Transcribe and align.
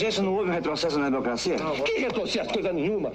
Gente, 0.00 0.22
não 0.22 0.34
houve 0.34 0.48
um 0.48 0.52
retrocesso 0.54 0.98
na 0.98 1.10
democracia? 1.10 1.56
Que 1.84 2.00
retrocesso? 2.00 2.48
Coisa 2.48 2.72
nenhuma. 2.72 3.12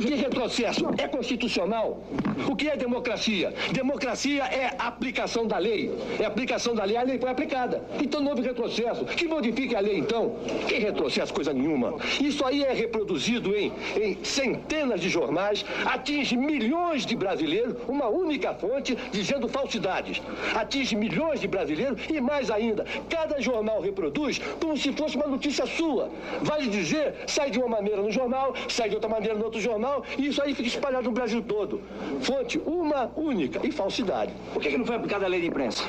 Que 0.00 0.14
retrocesso? 0.14 0.86
É 0.98 1.06
constitucional. 1.08 2.02
O 2.48 2.56
que 2.56 2.68
é 2.68 2.76
democracia? 2.76 3.52
Democracia 3.72 4.44
é 4.44 4.74
aplicação 4.78 5.46
da 5.46 5.58
lei. 5.58 5.92
É 6.18 6.24
aplicação 6.24 6.74
da 6.74 6.84
lei, 6.84 6.96
a 6.96 7.02
lei 7.02 7.18
foi 7.18 7.30
aplicada. 7.30 7.82
Então 8.00 8.20
não 8.20 8.30
houve 8.30 8.42
retrocesso. 8.42 9.04
Que 9.04 9.26
modifique 9.26 9.74
a 9.74 9.80
lei, 9.80 9.98
então. 9.98 10.36
Que 10.68 10.78
retrocesso? 10.78 11.32
Coisa 11.32 11.52
nenhuma. 11.52 11.94
Isso 12.20 12.44
aí 12.44 12.64
é 12.64 12.72
reproduzido 12.72 13.54
em, 13.56 13.72
em 14.00 14.24
centenas 14.24 15.00
de 15.00 15.08
jornais, 15.08 15.64
atinge 15.84 16.36
milhões 16.36 17.04
de 17.06 17.16
brasileiros, 17.16 17.76
uma 17.88 18.08
única 18.08 18.54
fonte 18.54 18.96
dizendo 19.10 19.48
falsidades. 19.48 20.20
Atinge 20.54 20.96
milhões 20.96 21.40
de 21.40 21.48
brasileiros 21.48 22.00
e 22.10 22.20
mais 22.20 22.50
ainda, 22.50 22.84
cada 23.08 23.40
jornal 23.40 23.80
reproduz 23.80 24.40
como 24.60 24.76
se 24.76 24.92
fosse 24.92 25.16
uma 25.16 25.26
notícia 25.26 25.66
sua. 25.66 26.10
Vale 26.42 26.68
dizer, 26.68 27.14
sai 27.26 27.50
de 27.50 27.58
uma 27.58 27.68
maneira 27.68 28.02
no 28.02 28.10
jornal, 28.10 28.54
sai 28.68 28.88
de 28.88 28.94
outra 28.94 29.10
maneira 29.10 29.34
no 29.34 29.44
outro 29.44 29.60
jornal, 29.62 30.04
e 30.18 30.26
isso 30.28 30.42
aí 30.42 30.54
fica 30.54 30.68
espalhado 30.68 31.04
no 31.04 31.12
Brasil 31.12 31.42
todo. 31.42 31.80
Fonte 32.20 32.60
uma 32.66 33.10
única 33.16 33.64
e 33.66 33.70
falsidade. 33.70 34.32
Por 34.52 34.60
que, 34.62 34.70
que 34.70 34.76
não 34.78 34.84
foi 34.84 34.96
aplicada 34.96 35.24
a 35.24 35.28
lei 35.28 35.40
de 35.40 35.46
imprensa? 35.48 35.84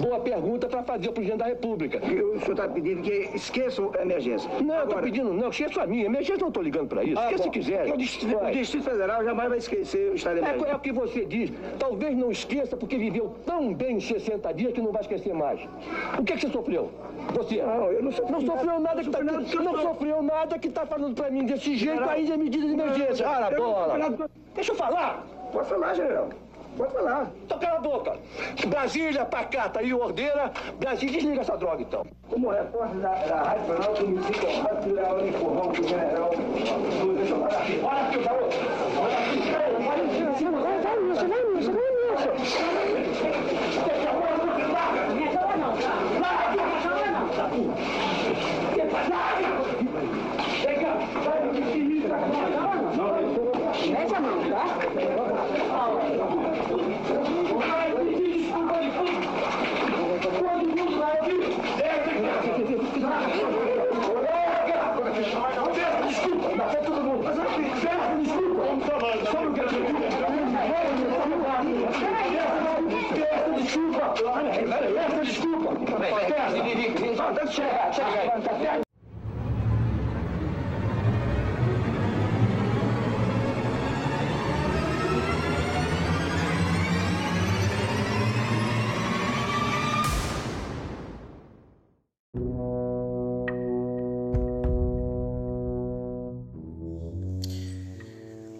Boa 0.00 0.20
pergunta 0.20 0.66
para 0.68 0.82
fazer 0.82 1.08
o 1.08 1.12
presidente 1.12 1.38
da 1.38 1.46
República. 1.46 1.98
E 2.04 2.20
o 2.22 2.38
senhor 2.40 2.52
está 2.52 2.68
pedindo 2.68 3.02
que 3.02 3.30
esqueçam 3.34 3.90
a 3.98 4.02
emergência. 4.02 4.48
Não, 4.64 4.74
eu 4.76 4.84
estou 4.84 4.98
pedindo, 5.00 5.32
não, 5.34 5.48
esqueça 5.50 5.82
a 5.82 5.86
minha. 5.86 6.06
Emergência 6.06 6.38
não 6.40 6.48
estou 6.48 6.62
ligando 6.62 6.88
para 6.88 7.02
isso. 7.04 7.18
Ah, 7.18 7.24
Esqueça 7.24 7.42
se 7.44 7.50
quiser. 7.50 7.92
O 7.92 7.96
Distrito, 7.96 8.36
o. 8.36 8.50
Distrito 8.50 8.84
Federal 8.84 9.24
jamais 9.24 9.48
vai 9.48 9.58
esquecer 9.58 10.10
o 10.10 10.14
estado 10.14 10.40
de 10.40 10.44
É, 10.44 10.70
é 10.70 10.74
o 10.76 10.78
que 10.78 10.92
você 10.92 11.24
diz. 11.24 11.52
Talvez 11.78 12.16
não 12.16 12.30
esqueça 12.30 12.76
porque 12.76 12.96
viveu 12.96 13.34
tão 13.44 13.74
bem 13.74 13.96
em 13.96 14.00
60 14.00 14.52
dias 14.54 14.72
que 14.72 14.80
não 14.80 14.92
vai 14.92 15.02
esquecer 15.02 15.34
mais. 15.34 15.60
O 16.18 16.22
que, 16.24 16.34
que 16.34 16.40
você 16.42 16.48
sofreu? 16.50 16.90
Você 17.34 17.56
Não, 17.62 17.90
eu 17.92 18.02
não 18.02 18.12
sofri 18.12 18.32
não 18.32 18.40
nada. 18.40 18.52
sofreu 18.58 18.80
nada 18.80 19.00
que 19.02 19.10
Não 19.10 19.24
nada, 19.24 19.32
não 19.40 19.50
eu 19.52 19.62
não- 19.72 19.82
sofreu 19.82 20.22
nada 20.22 20.58
que 20.58 20.68
tá 20.70 20.86
falando 20.86 21.14
pra 21.14 21.30
mim 21.30 21.44
desse 21.44 21.76
jeito 21.76 21.94
General. 21.94 22.10
aí 22.10 22.24
de 22.24 22.32
de 22.76 23.24
Ah, 23.24 23.40
na 23.40 23.50
eu 23.50 23.58
não 23.60 23.72
bola. 23.72 24.28
Deixa 24.54 24.72
eu 24.72 24.76
falar. 24.76 25.24
Pode 25.52 25.68
falar, 25.68 25.94
general. 25.94 26.28
Pode 26.76 26.92
falar. 26.92 27.30
Então 27.44 27.58
cala 27.58 27.76
a 27.76 27.80
boca. 27.80 28.16
Brasília, 28.68 29.24
pacata 29.24 29.82
e 29.82 29.92
ordeira. 29.94 30.52
Brasília, 30.78 31.14
desliga 31.14 31.40
essa 31.40 31.56
droga 31.56 31.82
então. 31.82 32.06
Como 32.30 32.50
repórter 32.50 33.00
da, 33.00 33.08
da 33.08 33.42
Rádio 33.42 33.66
Jornal, 33.66 33.94
que 33.94 34.04
me 34.04 34.22
fica 34.22 34.46
honrado 34.46 34.80
de 34.82 34.92
levar 34.92 35.14
o 35.14 35.26
empurrão 35.26 35.68
do 35.72 35.88
general. 35.88 36.30
Olha 37.84 38.00
aqui, 38.06 38.18
garoto. 38.22 38.56
Olha 39.00 39.18
aqui. 39.18 39.42
Olha 39.88 40.04
aqui. 40.04 40.44
Vai, 40.44 40.78
vai 40.78 40.96
nisso, 41.00 41.26
vai 41.28 41.42
nisso, 41.54 41.72
vai 41.72 41.84
nisso. 41.88 43.18
Mete 53.90 54.14
a 54.14 54.20
mão, 54.20 54.38
tá? 54.50 54.64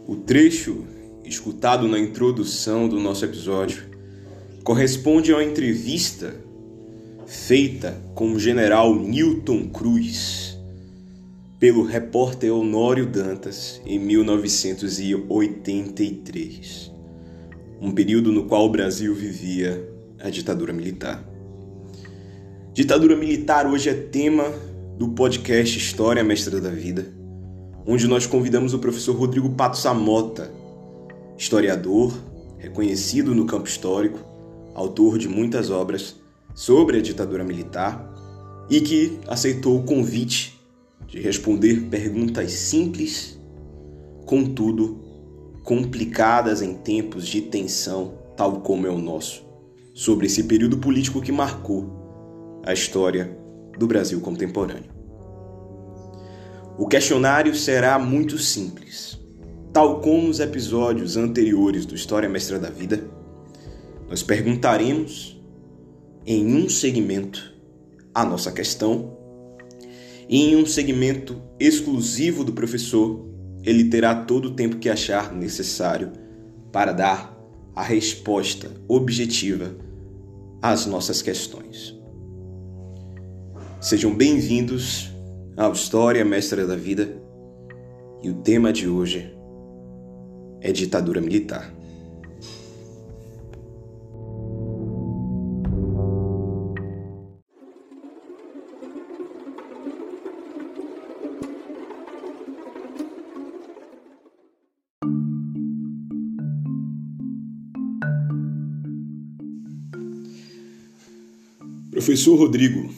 O 0.07 0.17
trecho 0.17 0.87
escutado 1.25 1.89
na 1.89 1.99
introdução 1.99 2.87
do 2.87 3.01
nosso 3.01 3.25
episódio 3.25 3.88
corresponde 4.69 5.33
a 5.33 5.37
uma 5.37 5.45
entrevista 5.45 6.37
feita 7.27 7.97
com 8.15 8.33
o 8.33 8.39
general 8.39 8.95
Newton 8.95 9.71
Cruz 9.71 10.59
pelo 11.59 11.83
repórter 11.83 12.53
Honório 12.53 13.07
Dantas 13.07 13.81
em 13.87 13.99
1983, 13.99 16.93
um 17.81 17.93
período 17.93 18.31
no 18.31 18.45
qual 18.45 18.67
o 18.67 18.71
Brasil 18.71 19.15
vivia 19.15 19.89
a 20.21 20.29
ditadura 20.29 20.75
militar. 20.75 21.27
Ditadura 22.75 23.17
militar 23.17 23.67
hoje 23.67 23.89
é 23.89 23.95
tema 23.95 24.53
do 24.99 25.09
podcast 25.13 25.79
História 25.79 26.23
Mestra 26.23 26.61
da 26.61 26.69
Vida, 26.69 27.07
onde 27.87 28.07
nós 28.07 28.27
convidamos 28.27 28.75
o 28.75 28.79
professor 28.79 29.17
Rodrigo 29.17 29.49
Pato 29.49 29.79
Samota, 29.79 30.53
historiador, 31.39 32.13
reconhecido 32.59 33.35
no 33.35 33.47
campo 33.47 33.67
histórico, 33.67 34.29
autor 34.75 35.19
de 35.19 35.29
muitas 35.29 35.71
obras 35.71 36.17
sobre 36.55 36.99
a 36.99 37.03
ditadura 37.03 37.45
militar 37.45 38.09
e 38.71 38.81
que 38.81 39.19
aceitou 39.27 39.79
o 39.79 39.83
convite 39.83 40.59
de 41.07 41.21
responder 41.21 41.89
perguntas 41.91 42.53
simples, 42.53 43.39
contudo 44.27 45.01
complicadas 45.65 46.63
em 46.63 46.75
tempos 46.75 47.27
de 47.27 47.43
tensão, 47.43 48.15
tal 48.37 48.61
como 48.61 48.87
é 48.87 48.91
o 48.91 48.99
nosso, 48.99 49.45
sobre 49.95 50.27
esse 50.27 50.45
período 50.45 50.79
político 50.79 51.21
que 51.21 51.33
marcou 51.33 52.61
a 52.65 52.73
história 52.73 53.37
do 53.79 53.87
Brasil 53.87 54.21
contemporâneo. 54.21 54.99
O 56.79 56.87
questionário 56.87 57.55
será 57.55 57.99
muito 57.99 58.39
simples. 58.39 59.19
Tal 59.73 60.01
como 60.01 60.29
os 60.29 60.41
episódios 60.41 61.17
anteriores 61.17 61.85
do 61.85 61.95
História 61.95 62.29
Mestra 62.29 62.59
da 62.59 62.71
Vida, 62.71 63.05
nós 64.09 64.23
perguntaremos 64.23 65.39
em 66.25 66.55
um 66.55 66.69
segmento 66.69 67.55
a 68.15 68.25
nossa 68.25 68.51
questão 68.51 69.17
e 70.29 70.51
em 70.51 70.57
um 70.57 70.67
segmento 70.67 71.41
exclusivo 71.61 72.43
do 72.43 72.53
professor, 72.53 73.27
ele 73.63 73.85
terá 73.85 74.15
todo 74.15 74.47
o 74.47 74.55
tempo 74.55 74.77
que 74.77 74.89
achar 74.89 75.33
necessário 75.33 76.13
para 76.73 76.93
dar 76.93 77.39
a 77.75 77.83
resposta 77.83 78.71
objetiva 78.89 79.77
às 80.61 80.87
nossas 80.87 81.23
questões. 81.23 81.95
Sejam 83.81 84.15
bem-vindos 84.15 85.13
ao 85.57 85.73
História 85.73 86.25
Mestra 86.25 86.67
da 86.67 86.77
Vida 86.77 87.23
e 88.23 88.31
o 88.31 88.35
tema 88.35 88.73
de 88.73 88.89
hoje 88.89 89.33
é 90.61 90.73
ditadura 90.73 91.21
militar. 91.21 91.78
Professor 112.09 112.37
Rodrigo, 112.37 112.89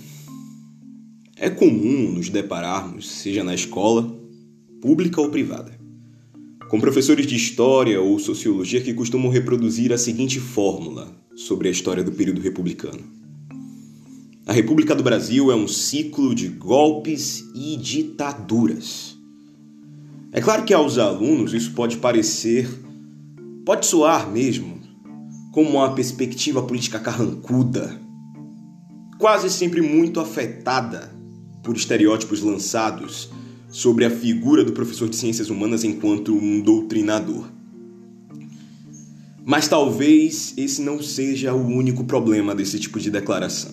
é 1.36 1.50
comum 1.50 2.12
nos 2.12 2.28
depararmos, 2.28 3.10
seja 3.10 3.42
na 3.42 3.52
escola, 3.52 4.16
pública 4.80 5.20
ou 5.20 5.28
privada, 5.28 5.76
com 6.68 6.78
professores 6.78 7.26
de 7.26 7.34
história 7.34 8.00
ou 8.00 8.16
sociologia 8.20 8.80
que 8.80 8.94
costumam 8.94 9.28
reproduzir 9.28 9.92
a 9.92 9.98
seguinte 9.98 10.38
fórmula 10.38 11.12
sobre 11.34 11.66
a 11.66 11.72
história 11.72 12.04
do 12.04 12.12
período 12.12 12.40
republicano. 12.40 13.00
A 14.46 14.52
República 14.52 14.94
do 14.94 15.02
Brasil 15.02 15.50
é 15.50 15.56
um 15.56 15.66
ciclo 15.66 16.32
de 16.32 16.46
golpes 16.46 17.42
e 17.52 17.76
ditaduras. 17.78 19.18
É 20.30 20.40
claro 20.40 20.64
que 20.64 20.72
aos 20.72 20.98
alunos 20.98 21.52
isso 21.52 21.72
pode 21.72 21.96
parecer, 21.96 22.70
pode 23.66 23.86
soar 23.86 24.30
mesmo, 24.30 24.78
como 25.50 25.70
uma 25.70 25.96
perspectiva 25.96 26.62
política 26.62 27.00
carrancuda, 27.00 28.08
quase 29.20 29.50
sempre 29.50 29.82
muito 29.82 30.18
afetada 30.18 31.12
por 31.62 31.76
estereótipos 31.76 32.40
lançados 32.40 33.28
sobre 33.70 34.06
a 34.06 34.10
figura 34.10 34.64
do 34.64 34.72
professor 34.72 35.10
de 35.10 35.14
ciências 35.14 35.50
humanas 35.50 35.84
enquanto 35.84 36.34
um 36.34 36.58
doutrinador. 36.60 37.44
Mas 39.44 39.68
talvez 39.68 40.54
esse 40.56 40.80
não 40.80 41.02
seja 41.02 41.52
o 41.52 41.66
único 41.66 42.04
problema 42.04 42.54
desse 42.54 42.78
tipo 42.78 42.98
de 42.98 43.10
declaração. 43.10 43.72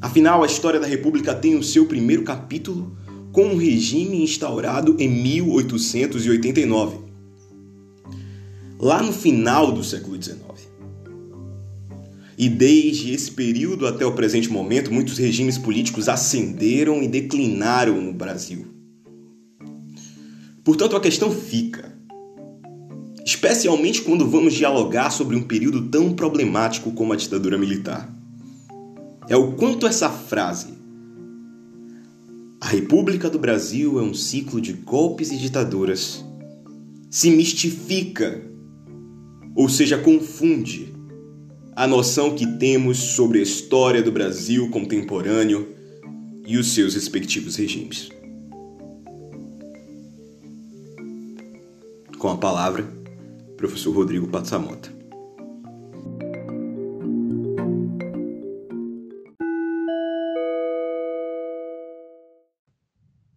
Afinal, 0.00 0.42
a 0.42 0.46
história 0.46 0.78
da 0.78 0.86
República 0.86 1.34
tem 1.34 1.56
o 1.56 1.62
seu 1.62 1.86
primeiro 1.86 2.22
capítulo 2.22 2.94
com 3.32 3.46
um 3.46 3.56
regime 3.56 4.22
instaurado 4.22 4.94
em 4.98 5.08
1889, 5.08 6.98
lá 8.78 9.02
no 9.02 9.12
final 9.12 9.72
do 9.72 9.82
século 9.82 10.22
XIX. 10.22 10.51
E 12.42 12.48
desde 12.48 13.12
esse 13.12 13.30
período 13.30 13.86
até 13.86 14.04
o 14.04 14.14
presente 14.14 14.50
momento, 14.50 14.92
muitos 14.92 15.16
regimes 15.16 15.56
políticos 15.56 16.08
ascenderam 16.08 17.00
e 17.00 17.06
declinaram 17.06 18.00
no 18.00 18.12
Brasil. 18.12 18.66
Portanto, 20.64 20.96
a 20.96 21.00
questão 21.00 21.30
fica: 21.30 21.96
especialmente 23.24 24.02
quando 24.02 24.28
vamos 24.28 24.54
dialogar 24.54 25.10
sobre 25.10 25.36
um 25.36 25.42
período 25.44 25.82
tão 25.82 26.14
problemático 26.14 26.90
como 26.90 27.12
a 27.12 27.16
ditadura 27.16 27.56
militar, 27.56 28.12
é 29.28 29.36
o 29.36 29.52
quanto 29.52 29.86
essa 29.86 30.10
frase, 30.10 30.74
a 32.60 32.66
República 32.66 33.30
do 33.30 33.38
Brasil 33.38 34.00
é 34.00 34.02
um 34.02 34.14
ciclo 34.14 34.60
de 34.60 34.72
golpes 34.72 35.30
e 35.30 35.36
ditaduras, 35.36 36.24
se 37.08 37.30
mistifica, 37.30 38.42
ou 39.54 39.68
seja, 39.68 39.96
confunde 39.96 40.91
a 41.74 41.86
noção 41.86 42.34
que 42.34 42.46
temos 42.58 42.98
sobre 42.98 43.38
a 43.38 43.42
história 43.42 44.02
do 44.02 44.12
Brasil 44.12 44.70
contemporâneo 44.70 45.74
e 46.46 46.58
os 46.58 46.74
seus 46.74 46.94
respectivos 46.94 47.56
regimes. 47.56 48.10
Com 52.18 52.28
a 52.28 52.36
palavra, 52.36 52.84
professor 53.56 53.94
Rodrigo 53.94 54.28
Patsamota. 54.28 54.92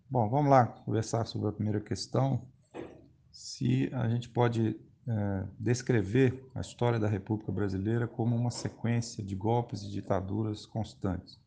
Bom, 0.09 0.29
vamos 0.29 0.49
lá 0.49 0.67
conversar 0.67 1.25
sobre 1.25 1.49
a 1.49 1.53
primeira 1.53 1.79
questão. 1.79 2.41
Se 3.31 3.89
a 3.93 4.09
gente 4.09 4.29
pode 4.29 4.77
é, 5.07 5.43
descrever 5.59 6.49
a 6.55 6.61
história 6.61 6.99
da 6.99 7.07
República 7.07 7.51
Brasileira 7.51 8.07
como 8.07 8.35
uma 8.35 8.51
sequência 8.51 9.23
de 9.23 9.35
golpes 9.35 9.83
e 9.83 9.91
ditaduras 9.91 10.65
constantes. 10.65 11.39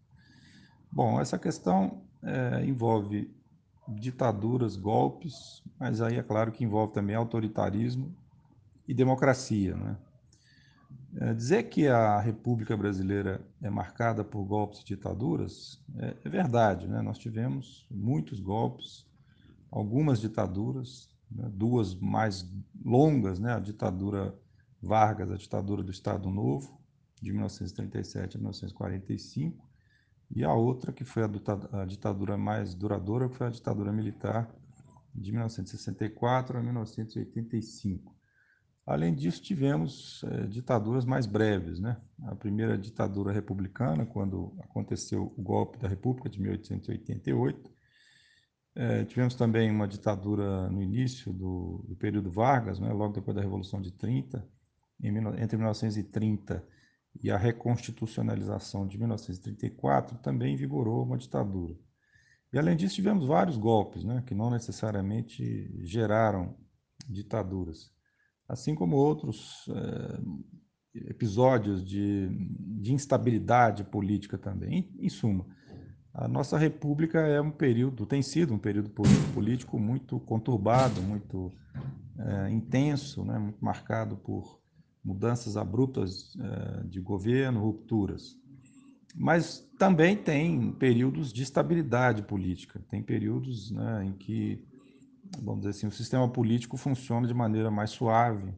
Bom, 0.90 1.20
essa 1.20 1.38
questão 1.38 2.02
é, 2.22 2.64
envolve 2.64 3.30
ditaduras, 3.88 4.76
golpes, 4.76 5.62
mas 5.78 6.00
aí 6.00 6.16
é 6.16 6.22
claro 6.22 6.52
que 6.52 6.64
envolve 6.64 6.92
também 6.92 7.16
autoritarismo 7.16 8.14
e 8.86 8.94
democracia. 8.94 9.74
Né? 9.74 9.96
É, 11.20 11.34
dizer 11.34 11.64
que 11.64 11.88
a 11.88 12.20
República 12.20 12.76
Brasileira 12.76 13.40
é 13.62 13.70
marcada 13.70 14.22
por 14.22 14.44
golpes 14.44 14.80
e 14.80 14.84
ditaduras 14.84 15.82
é, 15.98 16.16
é 16.24 16.28
verdade. 16.28 16.86
Né? 16.86 17.00
Nós 17.02 17.18
tivemos 17.18 17.86
muitos 17.90 18.40
golpes, 18.40 19.06
algumas 19.70 20.20
ditaduras, 20.20 21.07
né, 21.30 21.48
duas 21.52 21.94
mais 21.94 22.48
longas, 22.84 23.38
né, 23.38 23.54
a 23.54 23.60
ditadura 23.60 24.38
Vargas, 24.80 25.30
a 25.30 25.36
ditadura 25.36 25.82
do 25.82 25.90
Estado 25.90 26.30
Novo, 26.30 26.78
de 27.20 27.32
1937 27.32 28.36
a 28.36 28.38
1945, 28.38 29.68
e 30.30 30.44
a 30.44 30.52
outra 30.52 30.92
que 30.92 31.04
foi 31.04 31.24
a 31.24 31.84
ditadura 31.84 32.36
mais 32.36 32.74
duradoura, 32.74 33.28
que 33.28 33.36
foi 33.36 33.46
a 33.46 33.50
ditadura 33.50 33.92
militar 33.92 34.48
de 35.14 35.32
1964 35.32 36.58
a 36.58 36.62
1985. 36.62 38.14
Além 38.86 39.14
disso, 39.14 39.42
tivemos 39.42 40.24
é, 40.24 40.46
ditaduras 40.46 41.04
mais 41.04 41.26
breves. 41.26 41.78
Né? 41.78 41.96
A 42.24 42.34
primeira 42.34 42.78
ditadura 42.78 43.32
republicana, 43.32 44.06
quando 44.06 44.54
aconteceu 44.60 45.32
o 45.36 45.42
golpe 45.42 45.78
da 45.78 45.88
República 45.88 46.28
de 46.28 46.40
1888, 46.40 47.70
é, 48.78 49.04
tivemos 49.04 49.34
também 49.34 49.68
uma 49.72 49.88
ditadura 49.88 50.70
no 50.70 50.80
início 50.80 51.32
do, 51.32 51.84
do 51.88 51.96
período 51.96 52.30
Vargas, 52.30 52.78
né, 52.78 52.92
logo 52.92 53.12
depois 53.12 53.34
da 53.34 53.42
Revolução 53.42 53.80
de 53.80 53.90
30, 53.90 54.48
em, 55.02 55.08
entre 55.42 55.56
1930 55.56 56.64
e 57.20 57.28
a 57.28 57.36
reconstitucionalização 57.36 58.86
de 58.86 58.96
1934, 58.96 60.16
também 60.18 60.54
vigorou 60.54 61.02
uma 61.02 61.18
ditadura. 61.18 61.76
E 62.52 62.58
além 62.58 62.76
disso, 62.76 62.94
tivemos 62.94 63.26
vários 63.26 63.56
golpes, 63.56 64.04
né, 64.04 64.22
que 64.24 64.32
não 64.32 64.48
necessariamente 64.48 65.84
geraram 65.84 66.56
ditaduras, 67.08 67.90
assim 68.48 68.76
como 68.76 68.94
outros 68.94 69.68
é, 69.74 70.20
episódios 71.10 71.84
de, 71.84 72.28
de, 72.80 72.92
instabilidade 72.92 73.82
política 73.82 74.38
também. 74.38 74.78
Em, 75.00 75.06
em 75.06 75.08
suma, 75.08 75.46
a 76.20 76.26
nossa 76.26 76.58
república 76.58 77.20
é 77.20 77.40
um 77.40 77.50
período, 77.50 78.04
tem 78.04 78.22
sido 78.22 78.52
um 78.52 78.58
período 78.58 78.90
político 79.32 79.78
muito 79.78 80.18
conturbado, 80.18 81.00
muito 81.00 81.52
é, 82.18 82.50
intenso, 82.50 83.24
né, 83.24 83.38
muito 83.38 83.64
marcado 83.64 84.16
por 84.16 84.60
mudanças 85.04 85.56
abruptas 85.56 86.36
é, 86.40 86.84
de 86.88 87.00
governo, 87.00 87.60
rupturas. 87.60 88.36
Mas 89.14 89.60
também 89.78 90.16
tem 90.16 90.72
períodos 90.72 91.32
de 91.32 91.44
estabilidade 91.44 92.22
política, 92.22 92.82
tem 92.90 93.00
períodos 93.00 93.70
né, 93.70 94.04
em 94.06 94.12
que, 94.12 94.60
vamos 95.40 95.60
dizer 95.60 95.70
assim, 95.70 95.86
o 95.86 95.92
sistema 95.92 96.28
político 96.28 96.76
funciona 96.76 97.28
de 97.28 97.34
maneira 97.34 97.70
mais 97.70 97.90
suave, 97.90 98.52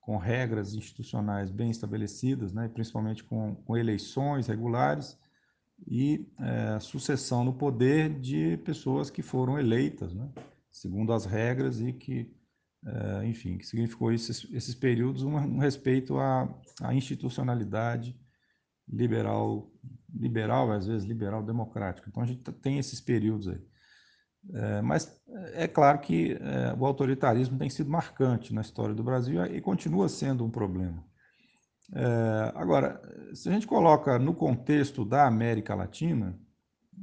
com 0.00 0.16
regras 0.16 0.74
institucionais 0.74 1.50
bem 1.50 1.70
estabelecidas, 1.70 2.52
né, 2.52 2.68
principalmente 2.68 3.24
com, 3.24 3.56
com 3.56 3.76
eleições 3.76 4.46
regulares 4.46 5.18
e 5.86 6.26
é, 6.38 6.78
sucessão 6.80 7.44
no 7.44 7.52
poder 7.52 8.18
de 8.20 8.56
pessoas 8.58 9.10
que 9.10 9.22
foram 9.22 9.58
eleitas, 9.58 10.14
né, 10.14 10.28
segundo 10.70 11.12
as 11.12 11.24
regras 11.24 11.80
e 11.80 11.92
que, 11.92 12.32
é, 12.84 13.26
enfim, 13.26 13.58
que 13.58 13.66
significou 13.66 14.12
esses, 14.12 14.46
esses 14.52 14.74
períodos 14.74 15.22
um, 15.22 15.34
um 15.34 15.58
respeito 15.58 16.18
à, 16.18 16.48
à, 16.80 16.94
institucionalidade 16.94 18.18
liberal, 18.88 19.70
liberal 20.12 20.70
às 20.72 20.86
vezes 20.86 21.06
liberal 21.06 21.42
democrática. 21.42 22.08
Então 22.08 22.22
a 22.22 22.26
gente 22.26 22.42
tem 22.52 22.78
esses 22.78 23.00
períodos 23.00 23.48
aí. 23.48 23.60
É, 24.54 24.80
mas 24.80 25.20
é 25.52 25.68
claro 25.68 25.98
que 26.00 26.32
é, 26.32 26.74
o 26.78 26.86
autoritarismo 26.86 27.58
tem 27.58 27.68
sido 27.68 27.90
marcante 27.90 28.54
na 28.54 28.62
história 28.62 28.94
do 28.94 29.02
Brasil 29.02 29.44
e 29.44 29.60
continua 29.60 30.08
sendo 30.08 30.44
um 30.44 30.50
problema. 30.50 31.04
É, 31.92 32.52
agora, 32.54 33.00
se 33.34 33.48
a 33.48 33.52
gente 33.52 33.66
coloca 33.66 34.18
no 34.18 34.34
contexto 34.34 35.04
da 35.04 35.26
América 35.26 35.74
Latina, 35.74 36.38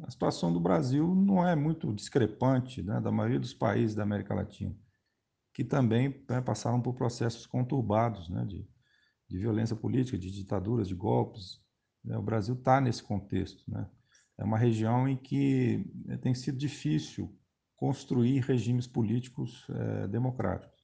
a 0.04 0.12
situação 0.12 0.54
do 0.54 0.60
Brasil 0.60 1.14
não 1.16 1.46
é 1.46 1.56
muito 1.56 1.94
discrepante 1.94 2.82
né, 2.84 3.02
da 3.02 3.12
maioria 3.12 3.40
dos 3.40 3.54
países 3.54 3.96
da 3.96 4.04
América 4.04 4.34
Latina, 4.34 4.76
que 5.54 5.64
também 5.64 6.24
né, 6.30 6.40
passaram 6.40 6.82
por 6.82 6.94
processos 6.94 7.46
conturbados 7.46 8.30
né, 8.30 8.46
de, 8.46 8.68
de, 9.28 9.38
violência 9.38 9.76
política, 9.76 10.18
de 10.18 10.32
ditaduras, 10.32 10.88
de 10.88 10.96
golpes. 10.96 11.60
Né, 12.04 12.18
o 12.18 12.22
Brasil 12.22 12.56
está 12.56 12.80
nesse 12.80 13.04
contexto. 13.04 13.64
Né. 13.70 13.90
É 14.38 14.44
uma 14.44 14.58
região 14.58 15.08
em 15.08 15.18
que 15.18 15.86
é, 16.08 16.18
tem 16.18 16.34
sido 16.34 16.58
difícil 16.58 17.36
construir 17.76 18.40
regimes 18.42 18.88
políticos 18.88 19.66
é, 19.70 20.08
democráticos. 20.08 20.77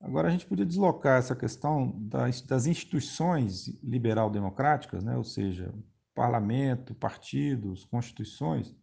Agora, 0.00 0.28
a 0.28 0.30
gente 0.30 0.46
podia 0.46 0.64
deslocar 0.64 1.18
essa 1.18 1.34
questão 1.34 1.92
das, 1.98 2.66
instituições 2.66 3.66
liberal-democráticas, 3.82 5.02
né? 5.02 5.16
ou 5.16 5.24
seja, 5.24 5.74
parlamento, 6.14 6.94
partidos, 6.94 7.84
constituições, 7.84 8.74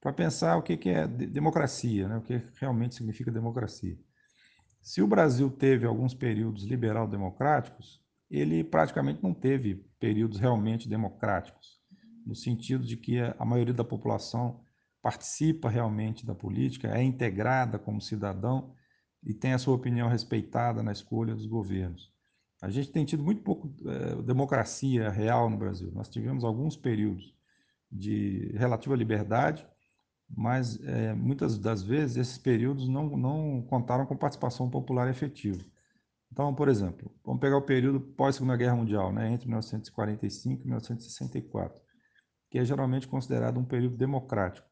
para 0.00 0.12
pensar 0.12 0.56
o 0.56 0.62
que, 0.62 0.76
que 0.76 0.90
é 0.90 1.06
democracia, 1.06 2.08
né? 2.08 2.16
o 2.18 2.22
que 2.22 2.42
realmente 2.58 2.94
significa 2.94 3.30
democracia. 3.30 3.98
Se 4.82 5.02
o 5.02 5.06
Brasil 5.06 5.50
teve 5.50 5.86
alguns 5.86 6.14
períodos 6.14 6.64
liberal-democráticos, 6.64 8.02
ele 8.30 8.62
praticamente 8.62 9.22
não 9.22 9.34
teve 9.34 9.74
períodos 9.98 10.38
realmente 10.38 10.88
democráticos, 10.88 11.80
no 12.24 12.34
sentido 12.34 12.84
de 12.84 12.96
que 12.96 13.18
a 13.18 13.44
maioria 13.44 13.74
da 13.74 13.84
população 13.84 14.60
participa 15.02 15.68
realmente 15.68 16.24
da 16.24 16.34
política, 16.34 16.88
é 16.88 17.02
integrada 17.02 17.78
como 17.78 18.00
cidadão 18.00 18.74
e 19.22 19.34
tem 19.34 19.52
a 19.52 19.58
sua 19.58 19.74
opinião 19.74 20.08
respeitada 20.08 20.82
na 20.82 20.92
escolha 20.92 21.34
dos 21.34 21.46
governos. 21.46 22.10
A 22.62 22.70
gente 22.70 22.90
tem 22.90 23.04
tido 23.04 23.22
muito 23.22 23.42
pouco 23.42 23.72
é, 23.86 24.22
democracia 24.22 25.10
real 25.10 25.48
no 25.48 25.56
Brasil. 25.56 25.90
Nós 25.92 26.08
tivemos 26.08 26.44
alguns 26.44 26.76
períodos 26.76 27.34
de 27.90 28.52
relativa 28.54 28.94
liberdade, 28.94 29.66
mas 30.28 30.78
é, 30.84 31.14
muitas 31.14 31.58
das 31.58 31.82
vezes 31.82 32.16
esses 32.16 32.38
períodos 32.38 32.88
não, 32.88 33.16
não 33.16 33.62
contaram 33.62 34.06
com 34.06 34.16
participação 34.16 34.68
popular 34.68 35.08
efetiva. 35.08 35.64
Então, 36.30 36.54
por 36.54 36.68
exemplo, 36.68 37.10
vamos 37.24 37.40
pegar 37.40 37.56
o 37.56 37.62
período 37.62 38.00
pós-Segunda 38.00 38.56
Guerra 38.56 38.76
Mundial, 38.76 39.12
né, 39.12 39.32
entre 39.32 39.48
1945 39.48 40.62
e 40.62 40.66
1964, 40.66 41.80
que 42.48 42.58
é 42.58 42.64
geralmente 42.64 43.08
considerado 43.08 43.58
um 43.58 43.64
período 43.64 43.96
democrático. 43.96 44.68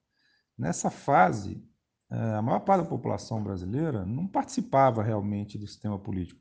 Nessa 0.57 0.91
fase, 0.91 1.65
a 2.11 2.43
maior 2.43 2.61
parte 2.61 2.85
da 2.85 2.89
população 2.89 3.43
brasileira 3.43 4.05
não 4.07 4.27
participava 4.27 5.03
realmente 5.03 5.59
do 5.59 5.67
sistema 5.67 5.99
político. 5.99 6.41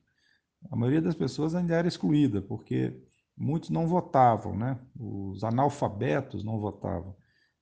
A 0.72 0.76
maioria 0.76 1.02
das 1.02 1.16
pessoas 1.16 1.56
ainda 1.56 1.76
era 1.76 1.88
excluída, 1.88 2.42
porque 2.42 2.98
muitos 3.38 3.70
não 3.70 3.88
votavam, 3.88 4.58
né? 4.58 4.80
Os 4.98 5.44
analfabetos 5.44 6.44
não 6.44 6.60
votavam. 6.60 7.16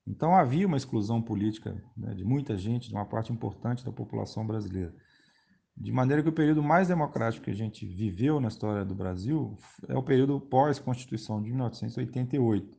Então 0.06 0.34
havia 0.36 0.66
uma 0.66 0.76
exclusão 0.76 1.20
política 1.20 1.82
né, 1.96 2.14
de 2.14 2.24
muita 2.24 2.56
gente, 2.56 2.88
de 2.88 2.94
uma 2.94 3.04
parte 3.04 3.32
importante 3.32 3.84
da 3.84 3.90
população 3.90 4.46
brasileira. 4.46 4.94
De 5.76 5.92
maneira 5.92 6.22
que 6.22 6.28
o 6.28 6.32
período 6.32 6.62
mais 6.62 6.88
democrático 6.88 7.44
que 7.44 7.50
a 7.50 7.56
gente 7.56 7.84
viveu 7.84 8.40
na 8.40 8.48
história 8.48 8.84
do 8.84 8.94
Brasil 8.94 9.58
é 9.88 9.96
o 9.96 10.02
período 10.02 10.40
pós-Constituição 10.40 11.42
de 11.42 11.50
1988, 11.50 12.78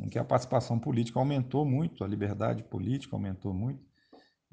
em 0.00 0.08
que 0.08 0.18
a 0.18 0.24
participação 0.24 0.78
política 0.78 1.20
aumentou 1.20 1.64
muito, 1.64 2.02
a 2.02 2.08
liberdade 2.08 2.64
política 2.64 3.14
aumentou 3.14 3.54
muito. 3.54 3.84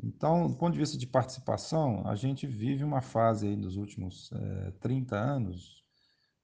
Então, 0.03 0.49
do 0.49 0.55
ponto 0.57 0.73
de 0.73 0.79
vista 0.79 0.97
de 0.97 1.07
participação, 1.07 2.05
a 2.05 2.13
gente 2.13 2.45
vive 2.45 2.83
uma 2.83 3.01
fase 3.01 3.47
aí 3.47 3.55
nos 3.55 3.77
últimos 3.77 4.29
é, 4.33 4.71
30 4.81 5.15
anos, 5.15 5.81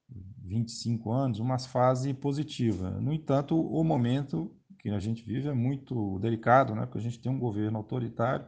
25 0.08 1.12
anos, 1.12 1.38
uma 1.38 1.58
fase 1.58 2.14
positiva. 2.14 2.90
No 2.90 3.12
entanto, 3.12 3.60
o 3.60 3.84
momento 3.84 4.56
que 4.78 4.88
a 4.88 4.98
gente 4.98 5.22
vive 5.22 5.48
é 5.48 5.52
muito 5.52 6.18
delicado, 6.20 6.74
né? 6.74 6.86
porque 6.86 6.98
a 6.98 7.02
gente 7.02 7.20
tem 7.20 7.30
um 7.30 7.38
governo 7.38 7.76
autoritário, 7.76 8.46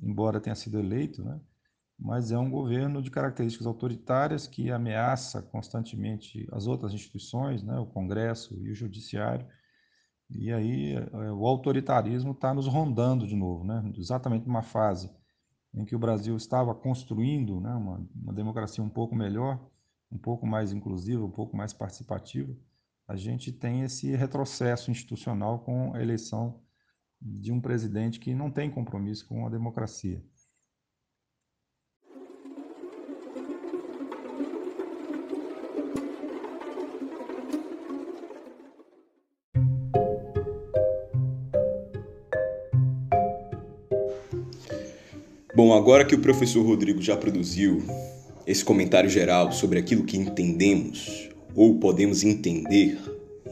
embora 0.00 0.40
tenha 0.40 0.54
sido 0.54 0.78
eleito, 0.78 1.24
né? 1.24 1.40
mas 1.98 2.30
é 2.30 2.38
um 2.38 2.48
governo 2.48 3.02
de 3.02 3.10
características 3.10 3.66
autoritárias 3.66 4.46
que 4.46 4.70
ameaça 4.70 5.42
constantemente 5.42 6.48
as 6.52 6.68
outras 6.68 6.94
instituições, 6.94 7.64
né? 7.64 7.78
o 7.80 7.86
Congresso 7.86 8.56
e 8.62 8.70
o 8.70 8.74
Judiciário, 8.74 9.44
e 10.30 10.52
aí 10.52 10.94
é, 10.94 11.32
o 11.32 11.46
autoritarismo 11.46 12.32
está 12.32 12.54
nos 12.54 12.66
rondando 12.66 13.26
de 13.26 13.34
novo, 13.34 13.64
né? 13.64 13.82
exatamente 13.96 14.46
numa 14.46 14.62
fase 14.62 15.10
em 15.74 15.84
que 15.84 15.94
o 15.94 15.98
Brasil 15.98 16.36
estava 16.36 16.74
construindo 16.74 17.60
né? 17.60 17.74
uma, 17.74 18.06
uma 18.14 18.32
democracia 18.32 18.82
um 18.82 18.88
pouco 18.88 19.14
melhor, 19.14 19.60
um 20.10 20.18
pouco 20.18 20.46
mais 20.46 20.72
inclusiva, 20.72 21.24
um 21.24 21.30
pouco 21.30 21.56
mais 21.56 21.72
participativa, 21.72 22.54
a 23.06 23.16
gente 23.16 23.52
tem 23.52 23.82
esse 23.82 24.14
retrocesso 24.14 24.90
institucional 24.90 25.60
com 25.60 25.94
a 25.94 26.00
eleição 26.00 26.60
de 27.20 27.52
um 27.52 27.60
presidente 27.60 28.20
que 28.20 28.34
não 28.34 28.50
tem 28.50 28.70
compromisso 28.70 29.26
com 29.26 29.46
a 29.46 29.50
democracia. 29.50 30.24
Bom, 45.62 45.74
agora 45.74 46.06
que 46.06 46.14
o 46.14 46.20
professor 46.20 46.64
Rodrigo 46.64 47.02
já 47.02 47.14
produziu 47.18 47.82
esse 48.46 48.64
comentário 48.64 49.10
geral 49.10 49.52
sobre 49.52 49.78
aquilo 49.78 50.04
que 50.04 50.16
entendemos 50.16 51.28
ou 51.54 51.78
podemos 51.78 52.24
entender 52.24 52.98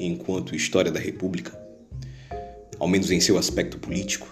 enquanto 0.01 0.57
história 0.57 0.91
da 0.91 0.99
República, 0.99 1.53
ao 2.79 2.89
menos 2.89 3.11
em 3.11 3.21
seu 3.21 3.37
aspecto 3.37 3.79
político? 3.79 4.27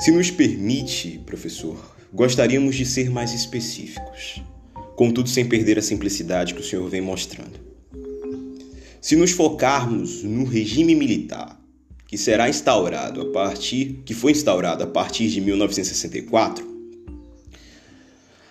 Se 0.00 0.10
nos 0.10 0.32
permite, 0.32 1.20
professor, 1.24 1.96
gostaríamos 2.12 2.74
de 2.74 2.84
ser 2.84 3.08
mais 3.08 3.32
específicos, 3.32 4.42
contudo 4.96 5.28
sem 5.28 5.48
perder 5.48 5.78
a 5.78 5.82
simplicidade 5.82 6.54
que 6.54 6.60
o 6.60 6.64
senhor 6.64 6.90
vem 6.90 7.00
mostrando. 7.00 7.60
Se 9.00 9.14
nos 9.14 9.30
focarmos 9.30 10.24
no 10.24 10.42
regime 10.42 10.96
militar, 10.96 11.57
que 12.08 12.16
será 12.16 12.48
instaurado 12.48 13.20
a 13.20 13.26
partir 13.26 14.02
que 14.06 14.14
foi 14.14 14.32
instaurado 14.32 14.82
a 14.82 14.86
partir 14.86 15.28
de 15.28 15.42
1964, 15.42 16.66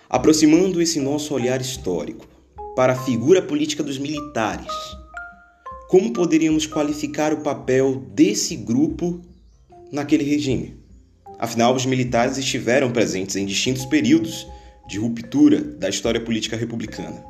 aproximando 0.08 0.80
esse 0.80 1.00
nosso 1.00 1.34
olhar 1.34 1.60
histórico 1.60 2.26
para 2.76 2.92
a 2.92 3.02
figura 3.02 3.42
política 3.42 3.82
dos 3.82 3.98
militares. 3.98 4.72
Como 5.88 6.12
poderíamos 6.12 6.66
qualificar 6.66 7.32
o 7.34 7.40
papel 7.40 7.96
desse 8.14 8.54
grupo 8.54 9.20
naquele 9.90 10.22
regime? 10.22 10.76
Afinal, 11.36 11.74
os 11.74 11.84
militares 11.84 12.38
estiveram 12.38 12.92
presentes 12.92 13.34
em 13.34 13.44
distintos 13.44 13.84
períodos 13.84 14.46
de 14.88 14.98
ruptura 14.98 15.60
da 15.60 15.88
história 15.88 16.20
política 16.20 16.56
republicana, 16.56 17.24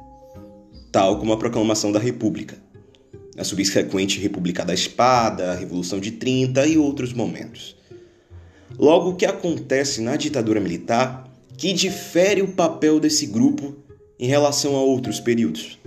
tal 0.92 1.18
como 1.18 1.32
a 1.32 1.38
proclamação 1.38 1.90
da 1.90 1.98
República, 1.98 2.56
a 3.38 3.44
subsequente 3.44 4.20
República 4.20 4.64
da 4.64 4.74
Espada, 4.74 5.52
a 5.52 5.54
Revolução 5.54 6.00
de 6.00 6.12
30 6.12 6.66
e 6.66 6.76
outros 6.76 7.12
momentos. 7.12 7.76
Logo, 8.76 9.10
o 9.10 9.16
que 9.16 9.24
acontece 9.24 10.00
na 10.00 10.16
ditadura 10.16 10.60
militar 10.60 11.24
que 11.56 11.72
difere 11.72 12.42
o 12.42 12.52
papel 12.52 13.00
desse 13.00 13.26
grupo 13.26 13.76
em 14.18 14.26
relação 14.26 14.76
a 14.76 14.80
outros 14.80 15.20
períodos? 15.20 15.78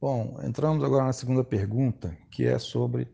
Bom, 0.00 0.38
entramos 0.44 0.84
agora 0.84 1.04
na 1.04 1.12
segunda 1.12 1.42
pergunta, 1.42 2.16
que 2.30 2.44
é 2.44 2.58
sobre 2.58 3.08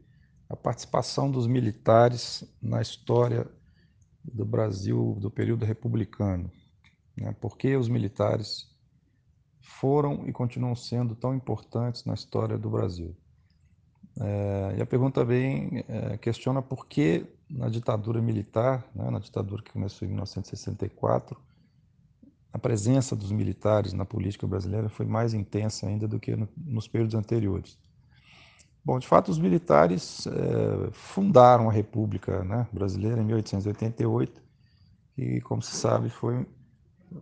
a 0.55 0.57
participação 0.57 1.29
dos 1.29 1.49
militares 1.49 2.45
na 2.63 2.81
história 2.81 3.45
do 4.25 4.45
Brasil 4.45 5.19
do 5.21 5.29
período 5.29 5.65
republicano. 5.65 6.51
Né? 7.17 7.35
Por 7.41 7.59
que 7.59 7.77
os 7.77 7.89
militares 7.89 8.73
foram 9.61 10.27
e 10.29 10.33
continuam 10.33 10.77
sendo 10.77 11.17
tão 11.17 11.35
importantes 11.35 12.05
na 12.05 12.15
história 12.15 12.57
do 12.57 12.71
Brasil. 12.71 13.17
É, 14.21 14.77
e 14.79 14.83
a 14.83 14.87
pergunta 14.87 15.23
também 15.23 15.85
é, 15.89 16.17
questiona 16.19 16.63
por 16.63 16.87
que 16.87 17.27
na 17.51 17.69
ditadura 17.69 18.23
militar, 18.23 18.89
né, 18.95 19.11
na 19.11 19.19
ditadura 19.19 19.63
que 19.63 19.73
começou 19.73 20.07
em 20.07 20.11
1964, 20.11 21.37
a 22.53 22.59
presença 22.59 23.17
dos 23.17 23.33
militares 23.33 23.93
na 23.93 24.05
política 24.05 24.47
brasileira 24.47 24.89
foi 24.89 25.05
mais 25.05 25.35
intensa 25.35 25.89
ainda 25.89 26.07
do 26.07 26.21
que 26.21 26.37
no, 26.37 26.49
nos 26.57 26.87
períodos 26.87 27.17
anteriores. 27.17 27.77
Bom, 28.85 28.99
de 28.99 29.09
fato, 29.09 29.31
os 29.31 29.39
militares 29.39 30.27
é, 30.27 30.91
fundaram 30.93 31.71
a 31.71 31.73
República 31.73 32.45
né, 32.45 32.69
Brasileira 32.71 33.23
em 33.23 33.25
1888 33.25 34.43
e, 35.17 35.41
como 35.41 35.63
se 35.63 35.75
sabe, 35.75 36.11
foi 36.11 36.47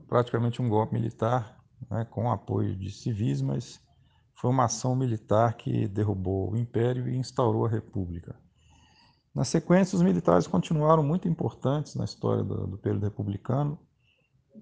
praticamente 0.08 0.60
um 0.60 0.68
golpe 0.68 0.94
militar 0.94 1.56
né, 1.88 2.04
com 2.10 2.30
apoio 2.30 2.74
de 2.74 2.90
civis, 2.90 3.40
mas 3.40 3.80
foi 4.34 4.50
uma 4.50 4.64
ação 4.64 4.96
militar 4.96 5.54
que 5.54 5.86
derrubou 5.86 6.50
o 6.50 6.56
Império 6.56 7.08
e 7.08 7.16
instaurou 7.16 7.64
a 7.64 7.68
República. 7.68 8.34
Na 9.32 9.44
sequência, 9.44 9.94
os 9.94 10.02
militares 10.02 10.48
continuaram 10.48 11.04
muito 11.04 11.28
importantes 11.28 11.94
na 11.94 12.04
história 12.04 12.42
do, 12.42 12.66
do 12.66 12.76
período 12.76 13.04
republicano. 13.04 13.78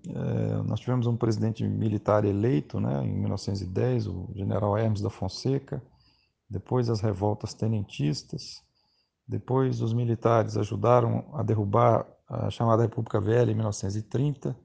É, 0.06 0.62
nós 0.64 0.80
tivemos 0.80 1.06
um 1.06 1.16
presidente 1.16 1.66
militar 1.66 2.26
eleito 2.26 2.78
né, 2.78 3.02
em 3.02 3.20
1910, 3.20 4.06
o 4.06 4.28
general 4.34 4.76
Hermes 4.76 5.00
da 5.00 5.08
Fonseca, 5.08 5.82
depois 6.50 6.90
as 6.90 7.00
revoltas 7.00 7.54
tenentistas, 7.54 8.62
depois 9.26 9.80
os 9.80 9.92
militares 9.92 10.56
ajudaram 10.56 11.30
a 11.34 11.42
derrubar 11.44 12.04
a 12.28 12.50
chamada 12.50 12.82
República 12.82 13.20
Velha 13.20 13.52
em 13.52 13.54
1930, 13.54 14.56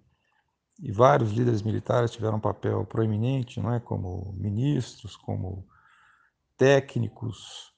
e 0.79 0.91
vários 0.91 1.31
líderes 1.31 1.61
militares 1.61 2.11
tiveram 2.11 2.37
um 2.37 2.41
papel 2.41 2.83
proeminente, 2.85 3.61
não 3.61 3.71
é, 3.71 3.79
como 3.79 4.33
ministros, 4.37 5.15
como 5.15 5.65
técnicos, 6.57 7.71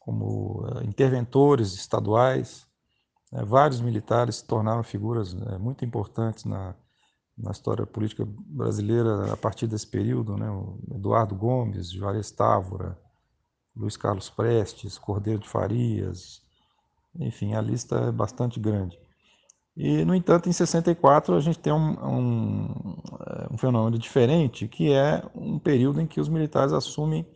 como 0.00 0.62
uh, 0.62 0.82
interventores 0.82 1.74
estaduais. 1.74 2.66
Né? 3.30 3.44
Vários 3.44 3.80
militares 3.80 4.36
se 4.36 4.46
tornaram 4.46 4.82
figuras 4.82 5.34
né, 5.34 5.56
muito 5.58 5.84
importantes 5.84 6.44
na, 6.44 6.74
na 7.38 7.50
história 7.52 7.86
política 7.86 8.26
brasileira 8.26 9.32
a 9.32 9.36
partir 9.36 9.66
desse 9.66 9.86
período, 9.86 10.36
né? 10.36 10.50
O 10.50 10.80
Eduardo 10.94 11.34
Gomes, 11.34 11.90
Juarez 11.90 12.30
Távora, 12.30 12.98
Luiz 13.76 13.96
Carlos 13.96 14.30
Prestes, 14.30 14.96
Cordeiro 14.96 15.40
de 15.40 15.48
Farias, 15.48 16.42
enfim, 17.18 17.54
a 17.54 17.60
lista 17.60 17.96
é 17.96 18.12
bastante 18.12 18.58
grande. 18.58 18.98
E, 19.76 20.04
no 20.06 20.14
entanto, 20.14 20.48
em 20.48 20.52
64 20.52 21.34
a 21.34 21.40
gente 21.40 21.58
tem 21.58 21.72
um, 21.72 21.92
um, 22.02 22.96
é, 23.20 23.52
um, 23.52 23.58
fenômeno 23.58 23.98
diferente, 23.98 24.66
que 24.66 24.90
é 24.90 25.22
um 25.34 25.58
período 25.58 26.00
em 26.00 26.06
que 26.06 26.20
os 26.20 26.30
militares 26.30 26.72
assumem 26.72 27.26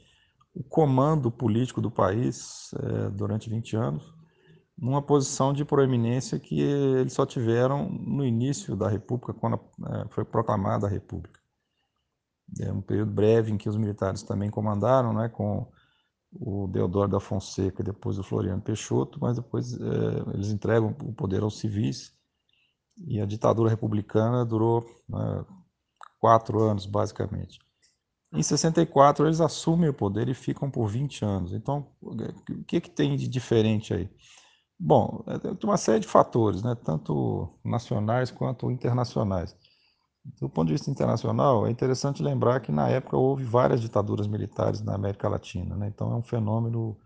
o 0.55 0.65
comando 0.65 1.31
político 1.31 1.83
do 1.83 1.91
país 1.91 2.71
é, 2.75 3.11
durante 3.11 3.51
20 3.51 3.77
anos, 3.77 4.15
numa 4.77 5.03
posição 5.03 5.53
de 5.53 5.67
proeminência 5.67 6.39
que 6.39 6.61
eles 6.61 7.13
só 7.13 7.27
tiveram 7.27 7.91
no 7.91 8.25
início 8.25 8.75
da 8.75 8.89
República, 8.89 9.35
quando 9.35 9.61
é, 9.87 10.09
foi 10.09 10.25
proclamada 10.25 10.87
a 10.87 10.91
República. 10.91 11.39
É 12.59 12.73
um 12.73 12.81
período 12.81 13.13
breve 13.13 13.53
em 13.53 13.59
que 13.59 13.69
os 13.69 13.77
militares 13.77 14.23
também 14.23 14.51
comandaram, 14.51 15.13
né, 15.13 15.29
com 15.29 15.71
o 16.33 16.69
Deodoro 16.69 17.11
da 17.11 17.21
Fonseca 17.21 17.83
depois 17.83 18.19
o 18.19 18.23
Floriano 18.23 18.63
Peixoto, 18.63 19.19
mas 19.21 19.37
depois 19.37 19.75
é, 19.75 20.35
eles 20.35 20.51
entregam 20.51 20.95
o 21.03 21.13
poder 21.13 21.43
aos 21.43 21.59
civis 21.59 22.13
e 23.07 23.21
a 23.21 23.27
ditadura 23.27 23.71
republicana 23.71 24.45
durou 24.45 24.85
né, 25.09 25.45
quatro 26.19 26.63
anos, 26.63 26.87
basicamente. 26.87 27.59
Em 28.33 28.43
64, 28.43 29.27
eles 29.27 29.41
assumem 29.41 29.89
o 29.89 29.95
poder 29.95 30.29
e 30.29 30.35
ficam 30.35 30.71
por 30.71 30.87
20 30.87 31.25
anos. 31.25 31.53
Então, 31.53 31.89
o 32.01 32.15
que, 32.65 32.81
que 32.81 32.91
tem 32.91 33.17
de 33.17 33.27
diferente 33.27 33.93
aí? 33.93 34.09
Bom, 34.79 35.25
é, 35.27 35.39
tem 35.39 35.69
uma 35.69 35.77
série 35.77 36.01
de 36.01 36.07
fatores, 36.07 36.63
né? 36.63 36.77
tanto 36.85 37.53
nacionais 37.65 38.31
quanto 38.31 38.71
internacionais. 38.71 39.57
Do 40.25 40.49
ponto 40.51 40.67
de 40.67 40.75
vista 40.75 40.91
internacional, 40.91 41.67
é 41.67 41.71
interessante 41.71 42.23
lembrar 42.23 42.61
que 42.61 42.71
na 42.71 42.89
época 42.89 43.17
houve 43.17 43.43
várias 43.43 43.81
ditaduras 43.81 44.27
militares 44.27 44.83
na 44.83 44.95
América 44.95 45.29
Latina, 45.29 45.77
né? 45.77 45.89
então 45.89 46.13
é 46.13 46.15
um 46.15 46.23
fenômeno 46.23 46.97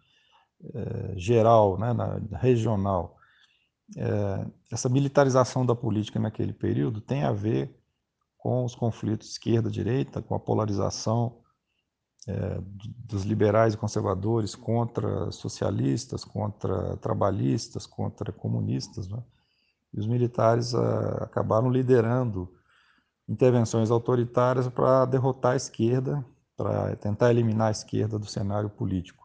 é, 0.74 1.14
geral, 1.16 1.78
né? 1.78 1.92
na, 1.92 2.18
regional. 2.38 3.16
É, 3.96 4.46
essa 4.72 4.88
militarização 4.88 5.64
da 5.64 5.74
política 5.76 6.18
naquele 6.18 6.52
período 6.52 7.00
tem 7.00 7.22
a 7.22 7.32
ver 7.32 7.78
com 8.36 8.64
os 8.64 8.74
conflitos 8.74 9.30
esquerda-direita, 9.30 10.20
com 10.20 10.34
a 10.34 10.40
polarização 10.40 11.40
é, 12.26 12.58
dos 13.06 13.22
liberais 13.22 13.74
e 13.74 13.78
conservadores 13.78 14.54
contra 14.54 15.30
socialistas, 15.30 16.24
contra 16.24 16.96
trabalhistas, 16.96 17.86
contra 17.86 18.32
comunistas. 18.32 19.06
Né? 19.08 19.22
E 19.92 20.00
os 20.00 20.06
militares 20.06 20.74
a, 20.74 21.24
acabaram 21.24 21.70
liderando 21.70 22.53
intervenções 23.28 23.90
autoritárias 23.90 24.68
para 24.68 25.04
derrotar 25.06 25.52
a 25.52 25.56
esquerda, 25.56 26.24
para 26.56 26.94
tentar 26.96 27.30
eliminar 27.30 27.68
a 27.68 27.72
esquerda 27.72 28.18
do 28.18 28.26
cenário 28.26 28.70
político. 28.70 29.24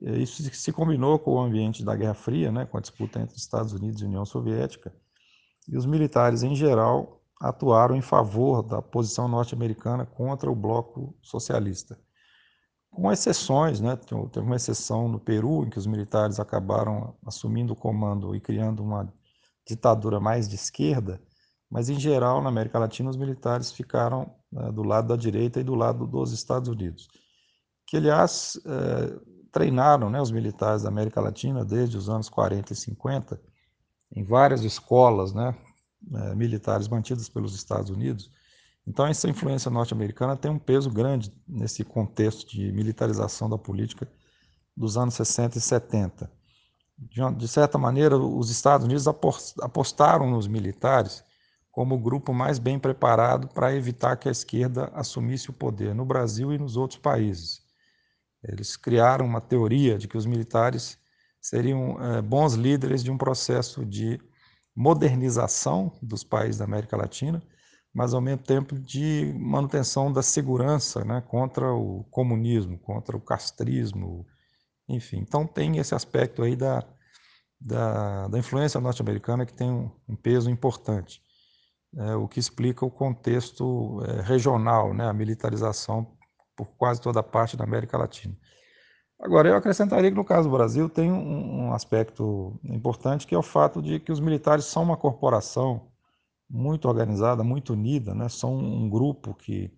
Isso 0.00 0.42
se 0.42 0.72
combinou 0.72 1.18
com 1.18 1.34
o 1.34 1.40
ambiente 1.40 1.84
da 1.84 1.94
Guerra 1.94 2.14
Fria, 2.14 2.50
né, 2.50 2.66
com 2.66 2.78
a 2.78 2.80
disputa 2.80 3.20
entre 3.20 3.36
Estados 3.36 3.72
Unidos 3.72 4.00
e 4.00 4.06
União 4.06 4.24
Soviética, 4.24 4.92
e 5.68 5.76
os 5.76 5.86
militares, 5.86 6.42
em 6.42 6.56
geral, 6.56 7.22
atuaram 7.40 7.94
em 7.94 8.00
favor 8.00 8.62
da 8.62 8.80
posição 8.80 9.28
norte-americana 9.28 10.06
contra 10.06 10.50
o 10.50 10.54
bloco 10.54 11.14
socialista. 11.22 11.98
Com 12.90 13.10
exceções, 13.10 13.80
né? 13.80 13.96
teve 13.96 14.46
uma 14.46 14.56
exceção 14.56 15.08
no 15.08 15.18
Peru, 15.18 15.64
em 15.64 15.70
que 15.70 15.78
os 15.78 15.86
militares 15.86 16.38
acabaram 16.38 17.16
assumindo 17.26 17.72
o 17.72 17.76
comando 17.76 18.34
e 18.34 18.40
criando 18.40 18.82
uma 18.82 19.12
ditadura 19.66 20.20
mais 20.20 20.48
de 20.48 20.56
esquerda, 20.56 21.20
mas 21.72 21.88
em 21.88 21.98
geral 21.98 22.42
na 22.42 22.50
América 22.50 22.78
Latina 22.78 23.08
os 23.08 23.16
militares 23.16 23.72
ficaram 23.72 24.30
né, 24.52 24.70
do 24.70 24.82
lado 24.82 25.08
da 25.08 25.16
direita 25.16 25.58
e 25.58 25.64
do 25.64 25.74
lado 25.74 26.06
dos 26.06 26.30
Estados 26.30 26.68
Unidos, 26.68 27.08
que 27.86 27.96
aliás 27.96 28.60
eh, 28.66 29.18
treinaram 29.50 30.10
né, 30.10 30.20
os 30.20 30.30
militares 30.30 30.82
da 30.82 30.90
América 30.90 31.18
Latina 31.18 31.64
desde 31.64 31.96
os 31.96 32.10
anos 32.10 32.28
40 32.28 32.74
e 32.74 32.76
50 32.76 33.40
em 34.14 34.22
várias 34.22 34.64
escolas 34.64 35.32
né, 35.32 35.56
eh, 36.12 36.34
militares 36.34 36.88
mantidas 36.88 37.30
pelos 37.30 37.54
Estados 37.54 37.88
Unidos. 37.88 38.30
Então 38.86 39.06
essa 39.06 39.30
influência 39.30 39.70
norte-americana 39.70 40.36
tem 40.36 40.50
um 40.50 40.58
peso 40.58 40.90
grande 40.90 41.32
nesse 41.48 41.82
contexto 41.84 42.50
de 42.50 42.70
militarização 42.70 43.48
da 43.48 43.56
política 43.56 44.06
dos 44.76 44.98
anos 44.98 45.14
60 45.14 45.56
e 45.56 45.60
70. 45.62 46.30
De 47.34 47.48
certa 47.48 47.78
maneira, 47.78 48.18
os 48.18 48.50
Estados 48.50 48.84
Unidos 48.84 49.08
apostaram 49.08 50.30
nos 50.30 50.46
militares 50.46 51.24
como 51.72 51.94
o 51.94 51.98
grupo 51.98 52.34
mais 52.34 52.58
bem 52.58 52.78
preparado 52.78 53.48
para 53.48 53.74
evitar 53.74 54.16
que 54.16 54.28
a 54.28 54.32
esquerda 54.32 54.92
assumisse 54.94 55.48
o 55.48 55.54
poder 55.54 55.94
no 55.94 56.04
Brasil 56.04 56.52
e 56.52 56.58
nos 56.58 56.76
outros 56.76 57.00
países. 57.00 57.62
Eles 58.44 58.76
criaram 58.76 59.24
uma 59.24 59.40
teoria 59.40 59.96
de 59.96 60.06
que 60.06 60.18
os 60.18 60.26
militares 60.26 60.98
seriam 61.40 61.98
é, 61.98 62.20
bons 62.20 62.54
líderes 62.54 63.02
de 63.02 63.10
um 63.10 63.16
processo 63.16 63.86
de 63.86 64.20
modernização 64.76 65.90
dos 66.02 66.22
países 66.22 66.58
da 66.58 66.66
América 66.66 66.96
Latina, 66.96 67.42
mas 67.92 68.12
ao 68.12 68.20
mesmo 68.20 68.42
tempo 68.42 68.78
de 68.78 69.32
manutenção 69.38 70.12
da 70.12 70.22
segurança 70.22 71.04
né, 71.04 71.22
contra 71.22 71.72
o 71.72 72.04
comunismo, 72.10 72.78
contra 72.78 73.16
o 73.16 73.20
castrismo, 73.20 74.26
enfim. 74.86 75.18
Então 75.18 75.46
tem 75.46 75.78
esse 75.78 75.94
aspecto 75.94 76.42
aí 76.42 76.54
da, 76.54 76.84
da, 77.58 78.28
da 78.28 78.38
influência 78.38 78.80
norte-americana 78.80 79.46
que 79.46 79.54
tem 79.54 79.70
um, 79.70 79.90
um 80.06 80.16
peso 80.16 80.50
importante 80.50 81.21
é, 81.96 82.14
o 82.14 82.26
que 82.26 82.40
explica 82.40 82.84
o 82.84 82.90
contexto 82.90 84.02
é, 84.04 84.22
regional, 84.22 84.94
né, 84.94 85.06
a 85.06 85.12
militarização 85.12 86.06
por 86.56 86.66
quase 86.76 87.00
toda 87.00 87.20
a 87.20 87.22
parte 87.22 87.56
da 87.56 87.64
América 87.64 87.98
Latina. 87.98 88.36
Agora, 89.20 89.48
eu 89.48 89.56
acrescentaria 89.56 90.10
que 90.10 90.16
no 90.16 90.24
caso 90.24 90.48
do 90.48 90.56
Brasil 90.56 90.88
tem 90.88 91.12
um, 91.12 91.66
um 91.66 91.72
aspecto 91.72 92.58
importante, 92.64 93.26
que 93.26 93.34
é 93.34 93.38
o 93.38 93.42
fato 93.42 93.80
de 93.80 94.00
que 94.00 94.10
os 94.10 94.20
militares 94.20 94.64
são 94.64 94.82
uma 94.82 94.96
corporação 94.96 95.88
muito 96.48 96.88
organizada, 96.88 97.44
muito 97.44 97.72
unida, 97.72 98.14
né, 98.14 98.28
são 98.28 98.56
um 98.56 98.88
grupo 98.88 99.34
que 99.34 99.72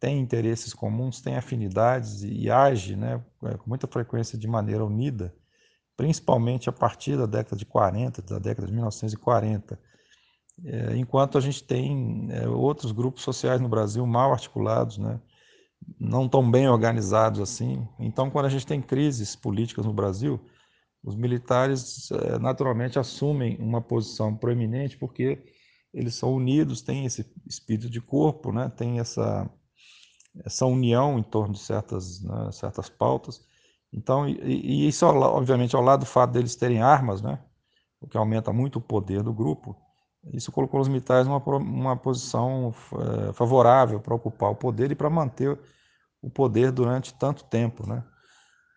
tem 0.00 0.18
interesses 0.18 0.74
comuns, 0.74 1.20
tem 1.20 1.36
afinidades 1.36 2.22
e, 2.22 2.32
e 2.32 2.50
age 2.50 2.96
né, 2.96 3.22
é, 3.44 3.56
com 3.56 3.68
muita 3.68 3.86
frequência 3.86 4.36
de 4.36 4.48
maneira 4.48 4.84
unida, 4.84 5.34
principalmente 5.96 6.68
a 6.68 6.72
partir 6.72 7.16
da 7.16 7.26
década 7.26 7.56
de 7.56 7.64
40, 7.64 8.22
da 8.22 8.38
década 8.38 8.66
de 8.66 8.72
1940 8.72 9.78
é, 10.64 10.96
enquanto 10.96 11.38
a 11.38 11.40
gente 11.40 11.62
tem 11.64 12.28
é, 12.30 12.48
outros 12.48 12.92
grupos 12.92 13.22
sociais 13.22 13.60
no 13.60 13.68
Brasil 13.68 14.06
mal 14.06 14.32
articulados, 14.32 14.98
né? 14.98 15.20
não 15.98 16.28
tão 16.28 16.48
bem 16.48 16.68
organizados 16.68 17.40
assim. 17.40 17.86
Então, 17.98 18.30
quando 18.30 18.46
a 18.46 18.48
gente 18.48 18.66
tem 18.66 18.80
crises 18.80 19.34
políticas 19.34 19.84
no 19.84 19.92
Brasil, 19.92 20.40
os 21.02 21.16
militares 21.16 22.10
é, 22.12 22.38
naturalmente 22.38 22.98
assumem 22.98 23.56
uma 23.58 23.80
posição 23.80 24.36
proeminente 24.36 24.96
porque 24.96 25.44
eles 25.92 26.14
são 26.14 26.32
unidos, 26.32 26.80
têm 26.80 27.04
esse 27.04 27.26
espírito 27.46 27.90
de 27.90 28.00
corpo, 28.00 28.52
né? 28.52 28.70
essa, 28.98 29.50
essa 30.44 30.64
união 30.64 31.18
em 31.18 31.22
torno 31.22 31.52
de 31.54 31.60
certas, 31.60 32.22
né? 32.22 32.52
certas 32.52 32.88
pautas. 32.88 33.44
Então, 33.92 34.26
e, 34.28 34.38
e 34.42 34.88
isso, 34.88 35.04
obviamente, 35.04 35.76
ao 35.76 35.82
lado 35.82 36.00
do 36.00 36.06
fato 36.06 36.30
deles 36.32 36.56
terem 36.56 36.80
armas, 36.80 37.20
né? 37.20 37.38
o 38.00 38.06
que 38.06 38.16
aumenta 38.16 38.52
muito 38.52 38.76
o 38.76 38.82
poder 38.82 39.22
do 39.22 39.34
grupo, 39.34 39.76
isso 40.32 40.52
colocou 40.52 40.80
os 40.80 40.88
militares 40.88 41.26
numa 41.26 41.38
uma 41.38 41.96
posição 41.96 42.74
é, 43.28 43.32
favorável 43.32 44.00
para 44.00 44.14
ocupar 44.14 44.50
o 44.50 44.54
poder 44.54 44.90
e 44.90 44.94
para 44.94 45.10
manter 45.10 45.58
o 46.20 46.30
poder 46.30 46.70
durante 46.70 47.12
tanto 47.14 47.44
tempo, 47.44 47.86
né? 47.86 48.04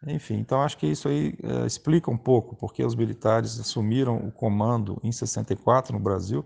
Enfim, 0.07 0.35
então 0.35 0.61
acho 0.61 0.77
que 0.77 0.87
isso 0.87 1.07
aí 1.07 1.35
é, 1.41 1.65
explica 1.65 2.11
um 2.11 2.17
pouco 2.17 2.55
porque 2.55 2.83
os 2.83 2.95
militares 2.95 3.59
assumiram 3.59 4.17
o 4.17 4.31
comando 4.31 4.99
em 5.03 5.11
64 5.11 5.93
no 5.93 5.99
Brasil, 5.99 6.45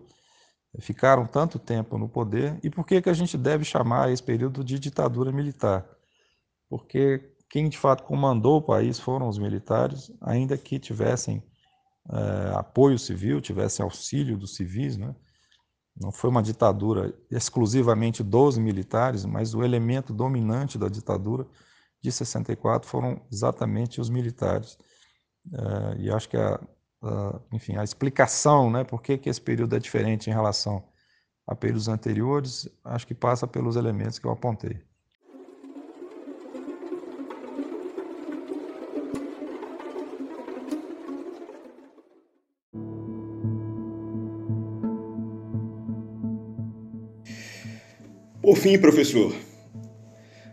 ficaram 0.79 1.25
tanto 1.25 1.57
tempo 1.57 1.97
no 1.97 2.07
poder 2.07 2.59
e 2.63 2.69
por 2.69 2.85
que 2.85 3.01
que 3.01 3.09
a 3.09 3.13
gente 3.13 3.37
deve 3.37 3.63
chamar 3.63 4.11
esse 4.11 4.23
período 4.23 4.63
de 4.63 4.79
ditadura 4.79 5.31
militar? 5.31 5.85
Porque 6.69 7.33
quem 7.49 7.67
de 7.67 7.77
fato 7.77 8.03
comandou 8.03 8.57
o 8.57 8.61
país 8.61 8.99
foram 8.99 9.27
os 9.27 9.39
militares, 9.39 10.11
ainda 10.21 10.57
que 10.57 10.77
tivessem 10.77 11.43
é, 12.11 12.55
apoio 12.55 12.97
civil, 12.97 13.41
tivesse 13.41 13.81
auxílio 13.81 14.37
dos 14.37 14.55
civis, 14.55 14.97
né? 14.97 15.15
Não 15.99 16.11
foi 16.11 16.29
uma 16.29 16.41
ditadura 16.41 17.13
exclusivamente 17.29 18.23
dos 18.23 18.57
militares, 18.57 19.25
mas 19.25 19.53
o 19.53 19.63
elemento 19.63 20.13
dominante 20.13 20.77
da 20.77 20.87
ditadura 20.87 21.45
de 22.01 22.11
64 22.11 22.87
foram 22.87 23.21
exatamente 23.31 23.99
os 23.99 24.09
militares. 24.09 24.77
É, 25.51 26.01
e 26.01 26.09
acho 26.09 26.29
que 26.29 26.37
a, 26.37 26.59
a, 27.03 27.41
enfim, 27.51 27.75
a 27.75 27.83
explicação, 27.83 28.71
né, 28.71 28.83
por 28.83 29.01
que, 29.01 29.17
que 29.17 29.29
esse 29.29 29.41
período 29.41 29.75
é 29.75 29.79
diferente 29.79 30.29
em 30.29 30.33
relação 30.33 30.87
a 31.45 31.55
períodos 31.55 31.87
anteriores, 31.87 32.69
acho 32.83 33.07
que 33.07 33.15
passa 33.15 33.47
pelos 33.47 33.75
elementos 33.75 34.19
que 34.19 34.25
eu 34.25 34.31
apontei. 34.31 34.81
Por 48.49 48.57
fim, 48.57 48.79
professor, 48.79 49.31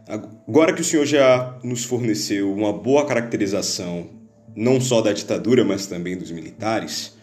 agora 0.07 0.75
que 0.75 0.83
o 0.83 0.85
senhor 0.85 1.07
já 1.07 1.59
nos 1.65 1.83
forneceu 1.83 2.53
uma 2.53 2.71
boa 2.71 3.07
caracterização, 3.07 4.11
não 4.55 4.79
só 4.83 5.01
da 5.01 5.15
ditadura, 5.15 5.65
mas 5.65 5.87
também 5.87 6.15
dos 6.15 6.31
militares, 6.31 7.15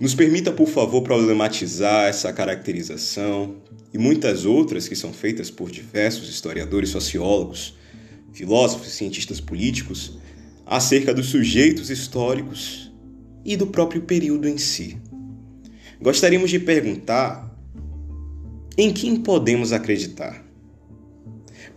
nos 0.00 0.14
permita, 0.14 0.52
por 0.52 0.68
favor, 0.68 1.02
problematizar 1.02 2.06
essa 2.06 2.32
caracterização 2.32 3.56
e 3.92 3.98
muitas 3.98 4.44
outras 4.44 4.86
que 4.86 4.94
são 4.94 5.12
feitas 5.12 5.50
por 5.50 5.68
diversos 5.68 6.28
historiadores, 6.28 6.90
sociólogos, 6.90 7.76
filósofos 8.32 8.92
cientistas 8.92 9.40
políticos 9.40 10.16
acerca 10.64 11.12
dos 11.12 11.26
sujeitos 11.26 11.90
históricos 11.90 12.92
e 13.44 13.56
do 13.56 13.66
próprio 13.66 14.02
período 14.02 14.48
em 14.48 14.58
si. 14.58 14.96
Gostaríamos 16.00 16.50
de 16.50 16.60
perguntar 16.60 17.51
em 18.76 18.92
quem 18.92 19.16
podemos 19.16 19.72
acreditar? 19.72 20.44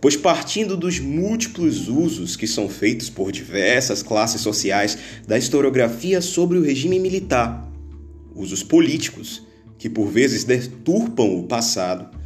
Pois, 0.00 0.16
partindo 0.16 0.76
dos 0.76 0.98
múltiplos 0.98 1.88
usos 1.88 2.36
que 2.36 2.46
são 2.46 2.68
feitos 2.68 3.08
por 3.08 3.32
diversas 3.32 4.02
classes 4.02 4.40
sociais 4.40 4.98
da 5.26 5.38
historiografia 5.38 6.20
sobre 6.20 6.58
o 6.58 6.62
regime 6.62 6.98
militar, 6.98 7.66
usos 8.34 8.62
políticos 8.62 9.42
que 9.78 9.88
por 9.88 10.08
vezes 10.08 10.44
deturpam 10.44 11.38
o 11.38 11.44
passado, 11.44 12.16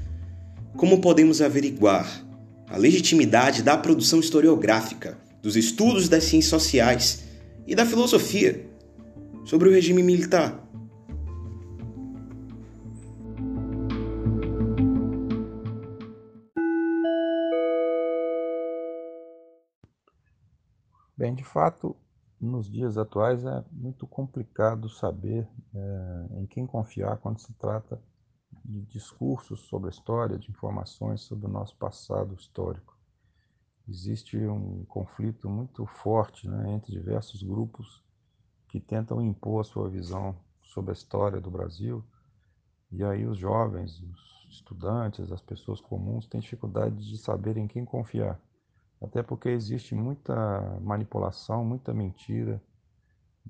como 0.76 1.00
podemos 1.00 1.40
averiguar 1.40 2.24
a 2.68 2.76
legitimidade 2.76 3.62
da 3.62 3.76
produção 3.76 4.20
historiográfica, 4.20 5.18
dos 5.42 5.56
estudos 5.56 6.08
das 6.08 6.24
ciências 6.24 6.50
sociais 6.50 7.20
e 7.66 7.74
da 7.74 7.84
filosofia 7.84 8.66
sobre 9.44 9.68
o 9.68 9.72
regime 9.72 10.02
militar. 10.02 10.69
Bem, 21.20 21.34
de 21.34 21.44
fato, 21.44 21.94
nos 22.40 22.66
dias 22.66 22.96
atuais 22.96 23.44
é 23.44 23.62
muito 23.70 24.06
complicado 24.06 24.88
saber 24.88 25.46
é, 25.74 26.26
em 26.38 26.46
quem 26.46 26.66
confiar 26.66 27.18
quando 27.18 27.38
se 27.38 27.52
trata 27.52 28.00
de 28.64 28.80
discursos 28.86 29.60
sobre 29.68 29.90
a 29.90 29.92
história, 29.92 30.38
de 30.38 30.50
informações 30.50 31.20
sobre 31.20 31.44
o 31.44 31.50
nosso 31.50 31.76
passado 31.76 32.34
histórico. 32.34 32.96
Existe 33.86 34.38
um 34.38 34.82
conflito 34.86 35.46
muito 35.50 35.84
forte 35.84 36.48
né, 36.48 36.72
entre 36.72 36.90
diversos 36.90 37.42
grupos 37.42 38.02
que 38.66 38.80
tentam 38.80 39.20
impor 39.20 39.60
a 39.60 39.64
sua 39.64 39.90
visão 39.90 40.34
sobre 40.62 40.92
a 40.92 40.94
história 40.94 41.38
do 41.38 41.50
Brasil, 41.50 42.02
e 42.90 43.04
aí 43.04 43.26
os 43.26 43.36
jovens, 43.36 44.00
os 44.00 44.48
estudantes, 44.48 45.30
as 45.30 45.42
pessoas 45.42 45.82
comuns 45.82 46.26
têm 46.26 46.40
dificuldade 46.40 46.96
de 46.96 47.18
saber 47.18 47.58
em 47.58 47.68
quem 47.68 47.84
confiar 47.84 48.40
até 49.00 49.22
porque 49.22 49.48
existe 49.48 49.94
muita 49.94 50.34
manipulação, 50.80 51.64
muita 51.64 51.94
mentira, 51.94 52.62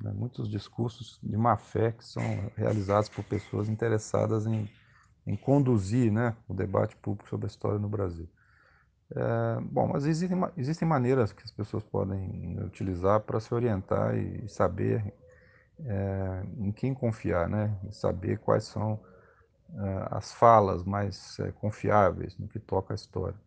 né? 0.01 0.13
muitos 0.13 0.49
discursos 0.49 1.19
de 1.23 1.37
má 1.37 1.57
fé 1.57 1.93
que 1.93 2.05
são 2.05 2.23
realizados 2.57 3.09
por 3.09 3.25
pessoas 3.25 3.69
interessadas 3.69 4.47
em, 4.47 4.69
em 5.27 5.37
conduzir 5.37 6.13
né, 6.13 6.37
o 6.49 6.55
debate 6.55 6.97
público 6.97 7.29
sobre 7.29 7.47
a 7.47 7.49
história 7.49 7.79
no 7.79 7.89
Brasil. 7.89 8.29
É, 9.17 9.61
bom, 9.63 9.89
mas 9.89 10.07
existem, 10.07 10.39
existem 10.57 10.87
maneiras 10.87 11.33
que 11.33 11.43
as 11.43 11.51
pessoas 11.51 11.83
podem 11.83 12.57
utilizar 12.65 13.21
para 13.21 13.41
se 13.41 13.53
orientar 13.53 14.17
e 14.17 14.49
saber 14.49 15.13
é, 15.85 16.43
em 16.59 16.71
quem 16.73 16.95
confiar, 16.95 17.49
né? 17.49 17.77
E 17.89 17.93
saber 17.93 18.39
quais 18.39 18.65
são 18.65 19.01
é, 19.75 20.09
as 20.13 20.33
falas 20.33 20.85
mais 20.85 21.39
é, 21.41 21.51
confiáveis 21.53 22.39
no 22.39 22.49
que 22.49 22.61
toca 22.61 22.95
à 22.95 22.97
história. 22.97 23.39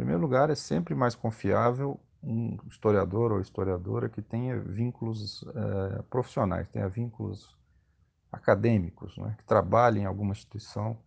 Primeiro 0.00 0.22
lugar, 0.22 0.48
é 0.48 0.54
sempre 0.54 0.94
mais 0.94 1.14
confiável 1.14 2.00
um 2.22 2.56
historiador 2.70 3.32
ou 3.32 3.40
historiadora 3.42 4.08
que 4.08 4.22
tenha 4.22 4.58
vínculos 4.58 5.44
é, 5.54 6.00
profissionais, 6.04 6.66
tenha 6.70 6.88
vínculos 6.88 7.54
acadêmicos, 8.32 9.18
né, 9.18 9.34
que 9.36 9.44
trabalhe 9.44 10.00
em 10.00 10.06
alguma 10.06 10.32
instituição 10.32 10.98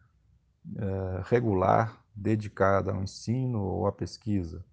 é, 0.77 1.23
regular 1.25 2.05
dedicada 2.13 2.91
ao 2.91 3.01
ensino 3.01 3.63
ou 3.63 3.87
à 3.87 3.91
pesquisa. 3.91 4.63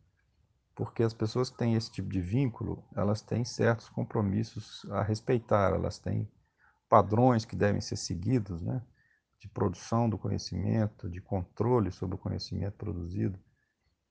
Porque 0.74 1.02
as 1.02 1.14
pessoas 1.14 1.48
que 1.48 1.56
têm 1.56 1.74
esse 1.74 1.90
tipo 1.90 2.11
de 2.11 2.20
vínculo, 2.20 2.85
elas 2.94 3.22
têm 3.22 3.42
certos 3.42 3.88
compromissos 3.88 4.85
a 4.90 5.02
respeitar, 5.02 5.72
elas 5.72 5.98
têm 5.98 6.30
padrões 6.90 7.46
que 7.46 7.56
devem 7.56 7.80
ser 7.80 7.96
seguidos, 7.96 8.61
né, 8.61 8.83
de 9.40 9.48
produção 9.48 10.11
do 10.11 10.18
conhecimento, 10.18 11.09
de 11.09 11.22
controle 11.22 11.90
sobre 11.90 12.16
o 12.16 12.18
conhecimento 12.18 12.76
produzido 12.76 13.40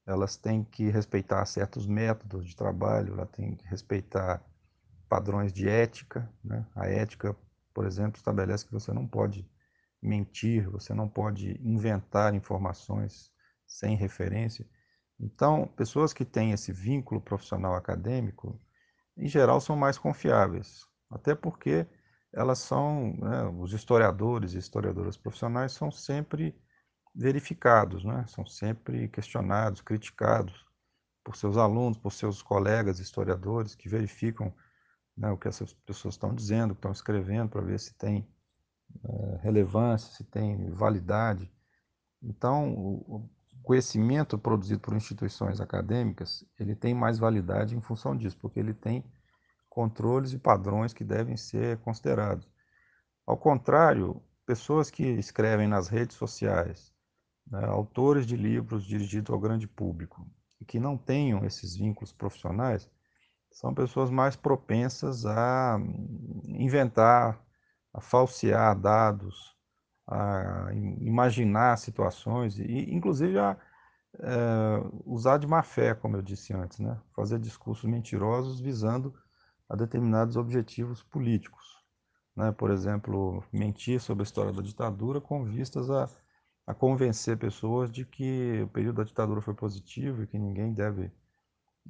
elas 0.09 0.35
têm 0.35 0.63
que 0.63 0.89
respeitar 0.89 1.45
certos 1.45 1.85
métodos 1.85 2.47
de 2.47 2.55
trabalho, 2.55 3.13
ela 3.13 3.27
tem 3.27 3.55
que 3.55 3.67
respeitar 3.67 4.43
padrões 5.07 5.53
de 5.53 5.69
ética. 5.69 6.27
Né? 6.43 6.65
A 6.75 6.87
ética, 6.87 7.35
por 7.73 7.85
exemplo, 7.85 8.17
estabelece 8.17 8.65
que 8.65 8.71
você 8.73 8.91
não 8.91 9.07
pode 9.07 9.47
mentir, 10.01 10.67
você 10.67 10.95
não 10.95 11.07
pode 11.07 11.59
inventar 11.63 12.33
informações 12.33 13.31
sem 13.67 13.95
referência. 13.95 14.65
Então, 15.19 15.67
pessoas 15.75 16.11
que 16.11 16.25
têm 16.25 16.53
esse 16.53 16.71
vínculo 16.71 17.21
profissional 17.21 17.75
acadêmico, 17.75 18.59
em 19.15 19.27
geral, 19.27 19.61
são 19.61 19.75
mais 19.75 19.99
confiáveis, 19.99 20.87
até 21.11 21.35
porque 21.35 21.85
elas 22.33 22.57
são, 22.57 23.13
né, 23.13 23.43
os 23.59 23.73
historiadores 23.73 24.53
e 24.53 24.57
historiadoras 24.57 25.17
profissionais 25.17 25.73
são 25.73 25.91
sempre 25.91 26.55
verificados, 27.13 28.03
né? 28.03 28.25
são 28.27 28.45
sempre 28.45 29.07
questionados, 29.07 29.81
criticados 29.81 30.65
por 31.23 31.35
seus 31.35 31.57
alunos, 31.57 31.97
por 31.97 32.11
seus 32.11 32.41
colegas 32.41 32.99
historiadores 32.99 33.75
que 33.75 33.89
verificam 33.89 34.53
né, 35.17 35.29
o 35.29 35.37
que 35.37 35.47
essas 35.47 35.73
pessoas 35.73 36.15
estão 36.15 36.33
dizendo, 36.33 36.73
estão 36.73 36.91
escrevendo, 36.91 37.49
para 37.49 37.61
ver 37.61 37.79
se 37.79 37.93
tem 37.93 38.27
é, 39.03 39.39
relevância, 39.41 40.13
se 40.15 40.23
tem 40.23 40.69
validade. 40.71 41.51
Então, 42.21 42.73
o 42.73 43.29
conhecimento 43.63 44.37
produzido 44.37 44.79
por 44.79 44.95
instituições 44.95 45.59
acadêmicas, 45.61 46.43
ele 46.59 46.75
tem 46.75 46.93
mais 46.93 47.19
validade 47.19 47.75
em 47.75 47.81
função 47.81 48.15
disso, 48.15 48.37
porque 48.39 48.59
ele 48.59 48.73
tem 48.73 49.03
controles 49.69 50.33
e 50.33 50.39
padrões 50.39 50.93
que 50.93 51.03
devem 51.03 51.37
ser 51.37 51.77
considerados. 51.79 52.47
Ao 53.25 53.37
contrário, 53.37 54.21
pessoas 54.45 54.89
que 54.89 55.03
escrevem 55.03 55.67
nas 55.67 55.87
redes 55.87 56.17
sociais, 56.17 56.91
né, 57.51 57.65
autores 57.65 58.25
de 58.25 58.35
livros 58.35 58.85
dirigidos 58.85 59.31
ao 59.33 59.39
grande 59.39 59.67
público 59.67 60.25
e 60.61 60.65
que 60.65 60.79
não 60.79 60.97
tenham 60.97 61.45
esses 61.45 61.75
vínculos 61.75 62.11
profissionais 62.11 62.89
são 63.51 63.73
pessoas 63.73 64.09
mais 64.09 64.35
propensas 64.35 65.25
a 65.25 65.79
inventar, 66.45 67.43
a 67.93 67.99
falsear 67.99 68.77
dados, 68.79 69.55
a 70.07 70.69
imaginar 70.73 71.77
situações 71.77 72.57
e, 72.59 72.93
inclusive, 72.93 73.37
a 73.39 73.57
é, 74.19 74.83
usar 75.05 75.37
de 75.37 75.47
má 75.47 75.61
fé, 75.61 75.93
como 75.93 76.17
eu 76.17 76.21
disse 76.21 76.53
antes, 76.53 76.79
né? 76.79 76.99
fazer 77.15 77.39
discursos 77.39 77.89
mentirosos 77.89 78.59
visando 78.59 79.13
a 79.67 79.75
determinados 79.75 80.35
objetivos 80.35 81.03
políticos. 81.03 81.79
Né? 82.35 82.51
Por 82.51 82.71
exemplo, 82.71 83.43
mentir 83.51 83.99
sobre 83.99 84.23
a 84.23 84.25
história 84.25 84.51
da 84.51 84.61
ditadura 84.61 85.21
com 85.21 85.43
vistas 85.43 85.89
a 85.89 86.09
a 86.69 86.73
convencer 86.75 87.35
pessoas 87.35 87.91
de 87.91 88.05
que 88.05 88.61
o 88.61 88.67
período 88.67 88.97
da 88.97 89.03
ditadura 89.03 89.41
foi 89.41 89.55
positivo 89.55 90.21
e 90.21 90.27
que 90.27 90.37
ninguém 90.37 90.71
deve 90.71 91.11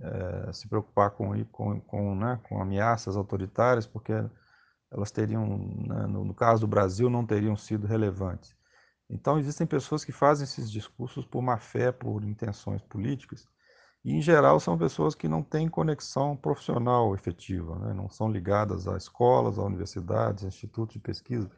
é, 0.01 0.53
se 0.53 0.69
preocupar 0.69 1.11
com, 1.11 1.43
com, 1.47 1.81
com, 1.81 2.15
né, 2.15 2.39
com 2.43 2.61
ameaças 2.61 3.17
autoritárias, 3.17 3.85
porque 3.85 4.13
elas 4.89 5.11
teriam, 5.11 5.45
né, 5.85 6.07
no, 6.07 6.23
no 6.23 6.33
caso 6.33 6.61
do 6.61 6.67
Brasil, 6.67 7.09
não 7.09 7.25
teriam 7.25 7.57
sido 7.57 7.85
relevantes. 7.85 8.55
Então, 9.09 9.37
existem 9.37 9.67
pessoas 9.67 10.05
que 10.05 10.13
fazem 10.13 10.45
esses 10.45 10.71
discursos 10.71 11.25
por 11.25 11.41
má 11.41 11.57
fé, 11.57 11.91
por 11.91 12.23
intenções 12.23 12.81
políticas, 12.81 13.45
e, 14.05 14.13
em 14.13 14.21
geral, 14.21 14.61
são 14.61 14.77
pessoas 14.77 15.13
que 15.13 15.27
não 15.27 15.43
têm 15.43 15.67
conexão 15.67 16.37
profissional 16.37 17.13
efetiva, 17.13 17.77
né? 17.79 17.93
não 17.93 18.09
são 18.09 18.31
ligadas 18.31 18.87
a 18.87 18.95
escolas, 18.95 19.59
a 19.59 19.63
universidades, 19.63 20.45
a 20.45 20.47
institutos 20.47 20.93
de 20.93 21.01
pesquisa. 21.01 21.51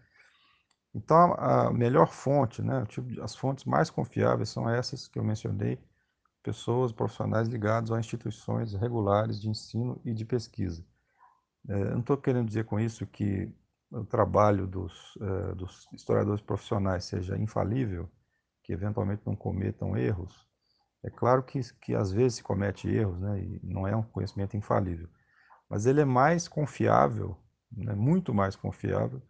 Então, 0.94 1.34
a 1.38 1.72
melhor 1.72 2.08
fonte, 2.08 2.62
né, 2.62 2.86
tipo 2.88 3.22
as 3.22 3.36
fontes 3.36 3.64
mais 3.66 3.90
confiáveis 3.90 4.50
são 4.50 4.70
essas 4.70 5.08
que 5.08 5.18
eu 5.18 5.24
mencionei, 5.24 5.80
pessoas 6.44 6.92
profissionais 6.92 7.48
ligadas 7.48 7.92
a 7.92 8.00
instituições 8.00 8.74
regulares 8.74 9.40
de 9.40 9.50
ensino 9.50 10.02
e 10.04 10.14
de 10.14 10.26
pesquisa. 10.26 10.84
É, 11.70 11.92
não 11.92 12.00
estou 12.02 12.18
querendo 12.18 12.48
dizer 12.48 12.66
com 12.66 12.80
isso 12.80 13.06
que 13.08 13.52
o 13.92 14.04
trabalho 14.06 14.68
dos, 14.68 15.18
é, 15.22 15.56
dos 15.56 15.88
historiadores 15.94 16.42
profissionais 16.42 17.06
seja 17.06 17.38
infalível, 17.38 18.10
que 18.64 18.74
eventualmente 18.74 19.24
não 19.26 19.36
cometam 19.36 19.98
erros. 19.98 20.48
É 21.04 21.10
claro 21.10 21.44
que, 21.44 21.60
que 21.82 21.96
às 21.96 22.12
vezes 22.12 22.36
se 22.38 22.44
comete 22.44 22.90
erros, 22.90 23.20
né, 23.20 23.40
e 23.42 23.60
não 23.64 23.88
é 23.88 23.96
um 23.96 24.04
conhecimento 24.04 24.58
infalível, 24.58 25.10
mas 25.70 25.86
ele 25.86 26.02
é 26.02 26.06
mais 26.06 26.48
confiável, 26.48 27.38
né, 27.72 27.94
muito 27.96 28.34
mais 28.34 28.56
confiável, 28.56 29.22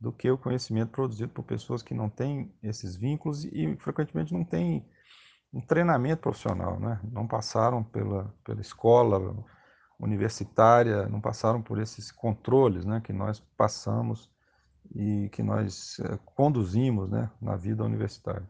do 0.00 0.12
que 0.12 0.30
o 0.30 0.38
conhecimento 0.38 0.90
produzido 0.90 1.32
por 1.32 1.42
pessoas 1.42 1.82
que 1.82 1.94
não 1.94 2.08
têm 2.08 2.52
esses 2.62 2.94
vínculos 2.94 3.44
e 3.44 3.76
frequentemente 3.76 4.32
não 4.32 4.44
têm 4.44 4.86
um 5.52 5.60
treinamento 5.60 6.22
profissional, 6.22 6.78
né? 6.78 7.00
não 7.10 7.26
passaram 7.26 7.82
pela, 7.82 8.32
pela 8.44 8.60
escola 8.60 9.34
universitária, 9.98 11.08
não 11.08 11.20
passaram 11.20 11.60
por 11.60 11.80
esses 11.80 12.12
controles 12.12 12.84
né, 12.84 13.00
que 13.02 13.12
nós 13.12 13.40
passamos 13.56 14.30
e 14.94 15.28
que 15.32 15.42
nós 15.42 15.98
é, 16.00 16.18
conduzimos 16.24 17.10
né, 17.10 17.30
na 17.40 17.56
vida 17.56 17.82
universitária. 17.84 18.46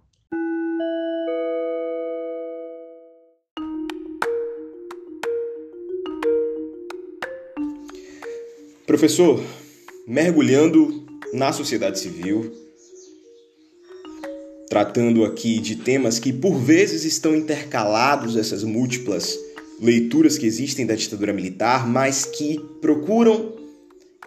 Professor, 8.86 9.38
mergulhando 10.06 11.07
na 11.32 11.52
sociedade 11.52 11.98
civil, 11.98 12.52
tratando 14.68 15.24
aqui 15.24 15.58
de 15.58 15.76
temas 15.76 16.18
que 16.18 16.32
por 16.32 16.58
vezes 16.58 17.04
estão 17.04 17.34
intercalados 17.34 18.36
essas 18.36 18.62
múltiplas 18.64 19.38
leituras 19.80 20.36
que 20.36 20.46
existem 20.46 20.84
da 20.84 20.94
ditadura 20.94 21.32
militar, 21.32 21.86
mas 21.88 22.24
que 22.24 22.60
procuram 22.80 23.56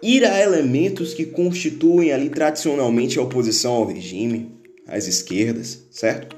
ir 0.02 0.24
a 0.24 0.40
elementos 0.40 1.14
que 1.14 1.26
constituem 1.26 2.12
ali 2.12 2.28
tradicionalmente 2.28 3.18
a 3.18 3.22
oposição 3.22 3.72
ao 3.72 3.86
regime, 3.86 4.50
às 4.86 5.06
esquerdas, 5.06 5.84
certo? 5.90 6.36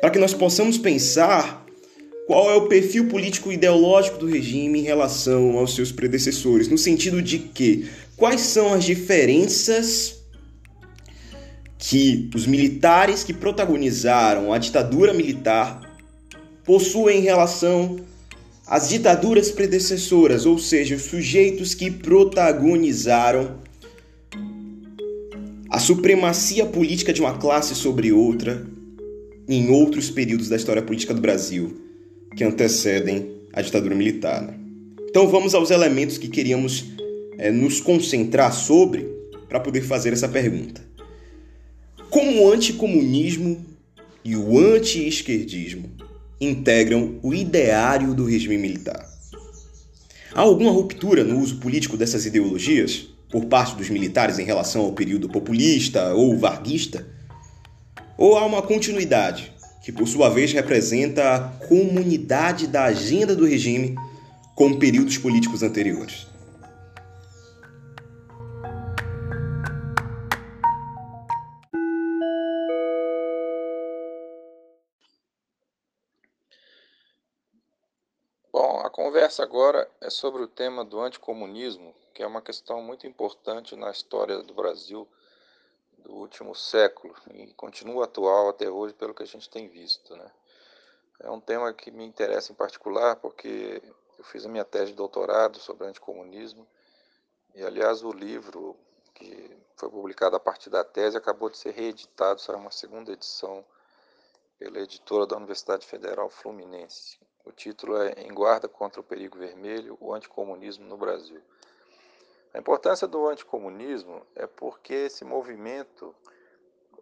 Para 0.00 0.10
que 0.10 0.18
nós 0.18 0.32
possamos 0.32 0.78
pensar 0.78 1.64
qual 2.26 2.50
é 2.50 2.54
o 2.54 2.68
perfil 2.68 3.08
político 3.08 3.52
ideológico 3.52 4.18
do 4.18 4.26
regime 4.26 4.80
em 4.80 4.82
relação 4.82 5.58
aos 5.58 5.74
seus 5.74 5.92
predecessores, 5.92 6.68
no 6.68 6.78
sentido 6.78 7.20
de 7.20 7.38
que 7.38 7.86
quais 8.16 8.40
são 8.40 8.72
as 8.72 8.84
diferenças 8.84 10.20
que 11.78 12.30
os 12.34 12.46
militares 12.46 13.22
que 13.22 13.32
protagonizaram 13.32 14.52
a 14.52 14.58
ditadura 14.58 15.12
militar 15.12 15.80
possuem 16.64 17.18
em 17.18 17.22
relação 17.22 17.96
às 18.66 18.88
ditaduras 18.88 19.50
predecessoras, 19.50 20.46
ou 20.46 20.58
seja, 20.58 20.94
os 20.94 21.02
sujeitos 21.02 21.74
que 21.74 21.90
protagonizaram 21.90 23.58
a 25.68 25.78
supremacia 25.78 26.64
política 26.64 27.12
de 27.12 27.20
uma 27.20 27.36
classe 27.36 27.74
sobre 27.74 28.12
outra 28.12 28.64
em 29.46 29.70
outros 29.70 30.08
períodos 30.08 30.48
da 30.48 30.56
história 30.56 30.80
política 30.80 31.12
do 31.12 31.20
Brasil 31.20 31.76
que 32.34 32.44
antecedem 32.44 33.30
a 33.52 33.60
ditadura 33.60 33.94
militar. 33.94 34.40
Né? 34.42 34.54
Então 35.08 35.28
vamos 35.28 35.54
aos 35.54 35.70
elementos 35.70 36.16
que 36.16 36.28
queríamos 36.28 36.84
é, 37.38 37.50
nos 37.50 37.80
concentrar 37.80 38.52
sobre 38.52 39.02
para 39.48 39.60
poder 39.60 39.82
fazer 39.82 40.12
essa 40.12 40.28
pergunta. 40.28 40.82
Como 42.10 42.42
o 42.42 42.52
anticomunismo 42.52 43.64
e 44.24 44.36
o 44.36 44.58
anti-esquerdismo 44.58 45.90
integram 46.40 47.18
o 47.22 47.34
ideário 47.34 48.14
do 48.14 48.24
regime 48.24 48.58
militar? 48.58 49.08
Há 50.34 50.40
alguma 50.40 50.70
ruptura 50.70 51.22
no 51.22 51.38
uso 51.38 51.56
político 51.56 51.96
dessas 51.96 52.26
ideologias 52.26 53.08
por 53.30 53.44
parte 53.46 53.76
dos 53.76 53.88
militares 53.90 54.38
em 54.38 54.44
relação 54.44 54.82
ao 54.82 54.92
período 54.92 55.28
populista 55.28 56.14
ou 56.14 56.36
varguista? 56.36 57.06
Ou 58.16 58.36
há 58.36 58.44
uma 58.44 58.62
continuidade 58.62 59.52
que 59.84 59.92
por 59.92 60.08
sua 60.08 60.28
vez 60.28 60.52
representa 60.52 61.34
a 61.34 61.40
comunidade 61.66 62.66
da 62.66 62.84
agenda 62.84 63.36
do 63.36 63.44
regime 63.44 63.94
com 64.54 64.78
períodos 64.78 65.18
políticos 65.18 65.62
anteriores. 65.62 66.26
Conversa 78.94 79.42
agora 79.42 79.90
é 80.00 80.08
sobre 80.08 80.40
o 80.40 80.46
tema 80.46 80.84
do 80.84 81.00
anticomunismo, 81.00 81.92
que 82.14 82.22
é 82.22 82.26
uma 82.28 82.40
questão 82.40 82.80
muito 82.80 83.08
importante 83.08 83.74
na 83.74 83.90
história 83.90 84.40
do 84.40 84.54
Brasil 84.54 85.08
do 85.98 86.12
último 86.12 86.54
século 86.54 87.12
e 87.32 87.52
continua 87.54 88.04
atual 88.04 88.50
até 88.50 88.70
hoje 88.70 88.94
pelo 88.94 89.12
que 89.12 89.24
a 89.24 89.26
gente 89.26 89.50
tem 89.50 89.66
visto. 89.66 90.14
Né? 90.14 90.30
É 91.18 91.28
um 91.28 91.40
tema 91.40 91.74
que 91.74 91.90
me 91.90 92.04
interessa 92.04 92.52
em 92.52 92.54
particular 92.54 93.16
porque 93.16 93.82
eu 94.16 94.22
fiz 94.22 94.46
a 94.46 94.48
minha 94.48 94.64
tese 94.64 94.92
de 94.92 94.96
doutorado 94.96 95.58
sobre 95.58 95.88
anticomunismo 95.88 96.64
e, 97.52 97.64
aliás, 97.64 98.04
o 98.04 98.12
livro 98.12 98.76
que 99.12 99.58
foi 99.74 99.90
publicado 99.90 100.36
a 100.36 100.40
partir 100.40 100.70
da 100.70 100.84
tese 100.84 101.16
acabou 101.16 101.50
de 101.50 101.58
ser 101.58 101.72
reeditado, 101.72 102.40
será 102.40 102.58
uma 102.58 102.70
segunda 102.70 103.10
edição 103.10 103.64
pela 104.56 104.78
editora 104.78 105.26
da 105.26 105.36
Universidade 105.36 105.84
Federal 105.84 106.30
Fluminense. 106.30 107.18
O 107.44 107.52
título 107.52 107.96
é 107.98 108.12
Em 108.22 108.32
Guarda 108.32 108.68
contra 108.68 109.00
o 109.00 109.04
Perigo 109.04 109.38
Vermelho, 109.38 109.98
o 110.00 110.14
Anticomunismo 110.14 110.86
no 110.86 110.96
Brasil. 110.96 111.42
A 112.54 112.58
importância 112.58 113.06
do 113.06 113.28
anticomunismo 113.28 114.24
é 114.34 114.46
porque 114.46 114.94
esse 114.94 115.24
movimento 115.24 116.14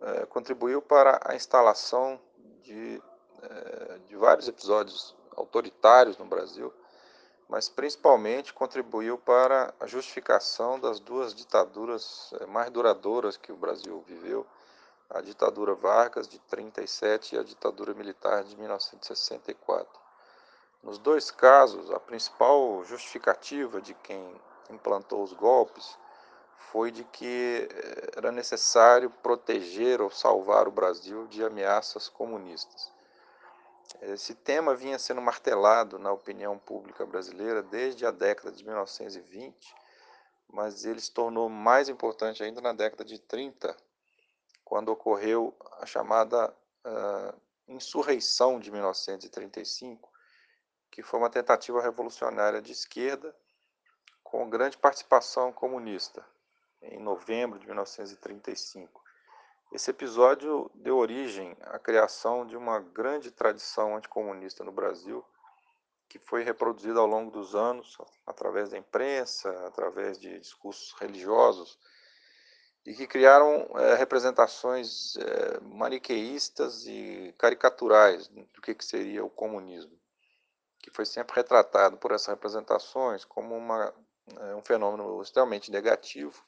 é, 0.01 0.27
contribuiu 0.27 0.83
para 0.83 1.21
a 1.25 1.37
instalação 1.37 2.19
de, 2.63 3.01
é, 3.43 3.99
de 4.07 4.17
vários 4.17 4.49
episódios 4.49 5.15
autoritários 5.37 6.17
no 6.17 6.25
Brasil, 6.25 6.73
mas 7.49 7.69
principalmente 7.69 8.53
contribuiu 8.53 9.19
para 9.19 9.73
a 9.79 9.87
justificação 9.87 10.81
das 10.81 10.99
duas 10.99 11.35
ditaduras 11.35 12.33
é, 12.41 12.47
mais 12.47 12.71
duradouras 12.71 13.37
que 13.37 13.53
o 13.53 13.57
Brasil 13.57 14.03
viveu, 14.09 14.47
a 15.09 15.21
ditadura 15.21 15.75
Vargas 15.75 16.27
de 16.27 16.39
37 16.41 17.37
e 17.37 17.39
a 17.39 17.45
ditadura 17.45 17.93
militar 17.95 18.43
de 18.43 18.57
1964. 18.57 20.02
Nos 20.83 20.99
dois 20.99 21.31
casos, 21.31 21.91
a 21.91 22.01
principal 22.01 22.85
justificativa 22.85 23.81
de 23.81 23.95
quem 23.95 24.35
implantou 24.69 25.23
os 25.23 25.33
golpes 25.33 25.97
foi 26.73 26.91
de 26.91 27.05
que 27.05 27.69
eh, 27.71 28.11
era 28.17 28.33
necessário 28.33 29.09
proteger 29.09 30.01
ou 30.01 30.11
salvar 30.11 30.67
o 30.67 30.73
Brasil 30.73 31.27
de 31.29 31.45
ameaças 31.45 32.09
comunistas. 32.09 32.91
Esse 34.01 34.35
tema 34.35 34.75
vinha 34.75 34.99
sendo 34.99 35.21
martelado 35.21 35.99
na 35.99 36.11
opinião 36.11 36.59
pública 36.59 37.07
brasileira 37.07 37.63
desde 37.63 38.05
a 38.05 38.11
década 38.11 38.51
de 38.51 38.65
1920, 38.65 39.55
mas 40.49 40.85
ele 40.85 41.01
se 41.01 41.13
tornou 41.13 41.49
mais 41.49 41.89
importante 41.89 42.43
ainda 42.43 42.61
na 42.61 42.73
década 42.73 43.05
de 43.05 43.19
30, 43.19 43.77
quando 44.65 44.89
ocorreu 44.89 45.55
a 45.79 45.87
chamada 45.87 46.53
uh, 46.85 47.41
insurreição 47.69 48.59
de 48.59 48.71
1935, 48.71 50.12
que 50.93 51.03
foi 51.03 51.19
uma 51.19 51.31
tentativa 51.31 51.81
revolucionária 51.81 52.61
de 52.61 52.71
esquerda 52.71 53.35
com 54.23 54.49
grande 54.49 54.77
participação 54.77 55.51
comunista, 55.51 56.25
em 56.83 57.01
novembro 57.01 57.59
de 57.59 57.65
1935. 57.67 59.03
Esse 59.73 59.91
episódio 59.91 60.71
deu 60.75 60.99
origem 60.99 61.57
à 61.63 61.79
criação 61.79 62.47
de 62.47 62.59
uma 62.59 62.79
grande 62.79 63.31
tradição 63.31 63.97
anticomunista 63.97 64.63
no 64.63 64.71
Brasil, 64.71 65.25
que 66.11 66.19
foi 66.19 66.45
reproduzida 66.45 67.01
ao 67.01 67.07
longo 67.07 67.31
dos 67.31 67.55
anos 67.55 67.97
através 68.27 68.69
da 68.69 68.77
imprensa, 68.77 69.49
através 69.67 70.21
de 70.21 70.39
discursos 70.39 70.93
religiosos, 71.01 71.79
e 72.85 72.93
que 72.93 73.07
criaram 73.07 73.67
é, 73.79 73.95
representações 73.95 75.17
é, 75.17 75.61
maniqueístas 75.61 76.85
e 76.87 77.35
caricaturais 77.39 78.29
do 78.29 78.61
que, 78.61 78.75
que 78.75 78.85
seria 78.85 79.25
o 79.25 79.31
comunismo, 79.31 80.02
que 80.83 80.91
foi 80.91 81.07
sempre 81.07 81.37
retratado 81.37 81.97
por 81.97 82.13
essas 82.13 82.29
representações 82.29 83.25
como 83.25 83.57
uma 83.57 83.95
é 84.41 84.55
um 84.55 84.63
fenômeno 84.63 85.23
extremamente 85.23 85.71
negativo 85.71 86.45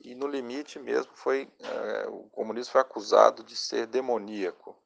e 0.00 0.14
no 0.14 0.26
limite 0.26 0.78
mesmo 0.78 1.12
foi 1.14 1.50
é, 1.60 2.08
o 2.08 2.28
comunismo 2.30 2.72
foi 2.72 2.80
acusado 2.80 3.42
de 3.42 3.56
ser 3.56 3.86
demoníaco. 3.86 4.76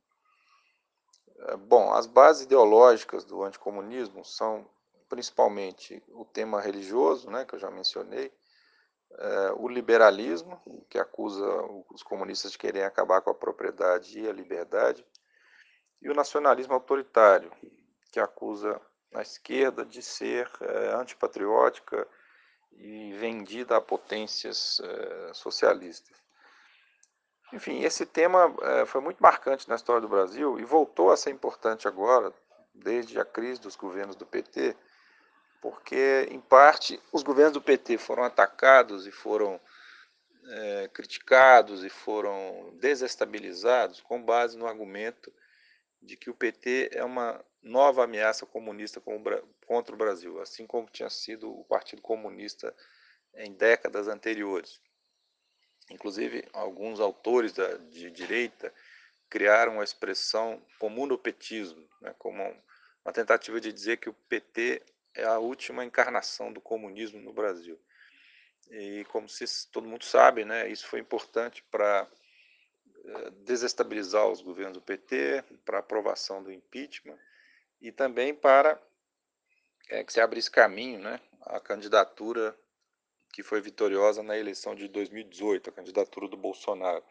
É, 1.40 1.57
bom, 1.57 1.92
as 1.92 2.07
bases 2.07 2.44
ideológicas 2.44 3.24
do 3.24 3.42
anticomunismo 3.42 4.24
são 4.24 4.68
principalmente 5.09 6.02
o 6.09 6.24
tema 6.24 6.61
religioso, 6.61 7.31
né, 7.31 7.44
que 7.44 7.54
eu 7.54 7.59
já 7.59 7.70
mencionei, 7.70 8.31
o 9.57 9.68
liberalismo, 9.68 10.61
que 10.88 10.98
acusa 10.98 11.46
os 11.90 12.02
comunistas 12.02 12.52
de 12.52 12.59
querem 12.59 12.83
acabar 12.83 13.22
com 13.22 13.31
a 13.31 13.35
propriedade 13.35 14.20
e 14.20 14.28
a 14.28 14.33
liberdade, 14.33 15.04
e 16.02 16.11
o 16.11 16.14
nacionalismo 16.14 16.74
autoritário, 16.74 17.50
que 18.11 18.21
acusa 18.21 18.81
na 19.12 19.23
esquerda 19.23 19.85
de 19.85 20.03
ser 20.03 20.51
é, 20.61 20.94
antipatriótica 20.94 22.07
e 22.73 23.12
vendida 23.14 23.77
a 23.77 23.81
potências 23.81 24.81
é, 24.81 25.35
socialistas. 25.35 26.16
Enfim, 27.53 27.83
esse 27.83 28.05
tema 28.05 28.55
é, 28.62 28.87
foi 28.87 29.01
muito 29.01 29.23
marcante 29.23 29.68
na 29.68 29.75
história 29.75 30.03
do 30.03 30.09
Brasil 30.09 30.59
e 30.59 30.64
voltou 30.64 31.11
a 31.11 31.16
ser 31.16 31.31
importante 31.31 31.88
agora, 31.88 32.33
desde 32.75 33.18
a 33.18 33.25
crise 33.25 33.61
dos 33.61 33.75
governos 33.75 34.14
do 34.14 34.27
PT, 34.27 34.77
porque, 35.61 36.29
em 36.31 36.40
parte, 36.40 37.03
os 37.12 37.23
governos 37.23 37.55
do 37.55 37.62
PT 37.62 37.99
foram 37.99 38.23
atacados 38.23 39.07
e 39.07 39.11
foram 39.11 39.61
é, 40.51 40.88
criticados 40.88 41.85
e 41.85 41.90
foram 41.90 42.71
desestabilizados 42.75 44.01
com 44.01 44.23
base 44.23 44.57
no 44.57 44.66
argumento 44.66 45.33
de 46.01 46.16
que 46.16 46.31
o 46.31 46.35
PT 46.35 46.90
é 46.92 47.03
uma 47.03 47.42
nova 47.62 48.05
ameaça 48.05 48.47
comunista 48.47 49.01
contra 49.01 49.94
o 49.94 49.99
Brasil, 49.99 50.40
assim 50.40 50.66
como 50.66 50.88
tinha 50.88 51.11
sido 51.11 51.51
o 51.51 51.64
Partido 51.64 52.03
Comunista 52.03 52.75
em 53.35 53.53
décadas 53.53 54.09
anteriores. 54.09 54.81
Inclusive, 55.90 56.47
alguns 56.53 57.01
autores 57.01 57.53
da, 57.53 57.77
de 57.77 58.11
direita 58.11 58.73
criaram 59.29 59.81
a 59.81 59.85
expressão 59.85 60.62
comunopetismo, 60.79 61.88
né, 62.01 62.14
como 62.18 62.42
uma 63.05 63.12
tentativa 63.12 63.61
de 63.61 63.73
dizer 63.73 63.99
que 63.99 64.09
o 64.09 64.14
PT 64.14 64.83
é 65.14 65.25
a 65.25 65.38
última 65.38 65.85
encarnação 65.85 66.53
do 66.53 66.61
comunismo 66.61 67.21
no 67.21 67.33
Brasil. 67.33 67.79
E 68.71 69.05
como 69.07 69.29
se, 69.29 69.44
todo 69.71 69.88
mundo 69.88 70.05
sabe, 70.05 70.44
né, 70.44 70.68
isso 70.68 70.87
foi 70.87 71.01
importante 71.01 71.62
para 71.71 72.07
eh, 73.05 73.31
desestabilizar 73.44 74.27
os 74.29 74.42
governos 74.42 74.75
do 74.75 74.83
PT, 74.83 75.42
para 75.64 75.79
aprovação 75.79 76.42
do 76.42 76.53
impeachment 76.53 77.18
e 77.81 77.93
também 77.93 78.35
para 78.35 78.81
é, 79.88 80.05
que 80.05 80.12
se 80.12 80.21
abrisse 80.21 80.51
caminho 80.51 81.01
né, 81.01 81.21
à 81.43 81.61
candidatura 81.61 82.57
que 83.33 83.43
foi 83.43 83.61
vitoriosa 83.61 84.23
na 84.23 84.37
eleição 84.37 84.75
de 84.75 84.88
2018, 84.88 85.71
a 85.71 85.73
candidatura 85.73 86.29
do 86.29 86.37
Bolsonaro, 86.37 87.05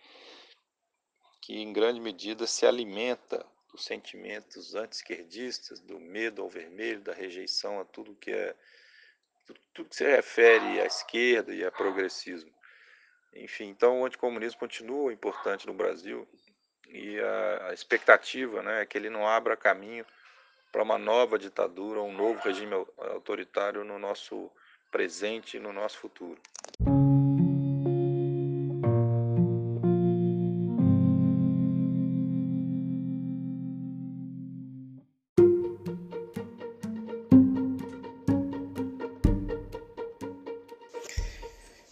que 1.41 1.57
em 1.57 1.71
grande 1.71 2.01
medida 2.01 2.45
se 2.45 2.65
alimenta 2.65 3.45
os 3.73 3.85
sentimentos 3.85 4.75
anti-esquerdistas, 4.75 5.79
do 5.79 5.99
medo 5.99 6.41
ao 6.41 6.49
vermelho, 6.49 7.01
da 7.01 7.13
rejeição 7.13 7.79
a 7.79 7.85
tudo 7.85 8.15
que 8.15 8.31
é 8.31 8.55
tudo 9.73 9.87
que 9.87 9.95
se 9.95 10.03
refere 10.03 10.81
à 10.81 10.85
esquerda 10.85 11.53
e 11.53 11.63
a 11.63 11.71
progressismo. 11.71 12.51
Enfim, 13.33 13.69
então 13.69 14.01
o 14.01 14.05
anticomunismo 14.05 14.59
continua 14.59 15.13
importante 15.13 15.65
no 15.67 15.73
Brasil 15.73 16.27
e 16.89 17.19
a, 17.19 17.67
a 17.69 17.73
expectativa 17.73 18.61
né, 18.61 18.81
é 18.81 18.85
que 18.85 18.97
ele 18.97 19.09
não 19.09 19.27
abra 19.27 19.55
caminho 19.55 20.05
para 20.77 20.83
uma 20.83 20.99
nova 20.99 21.39
ditadura, 21.39 22.03
um 22.03 22.15
novo 22.15 22.39
regime 22.43 22.75
autoritário 23.15 23.83
no 23.83 23.97
nosso 23.97 24.47
presente 24.91 25.57
e 25.57 25.59
no 25.59 25.73
nosso 25.73 25.97
futuro. 25.97 26.37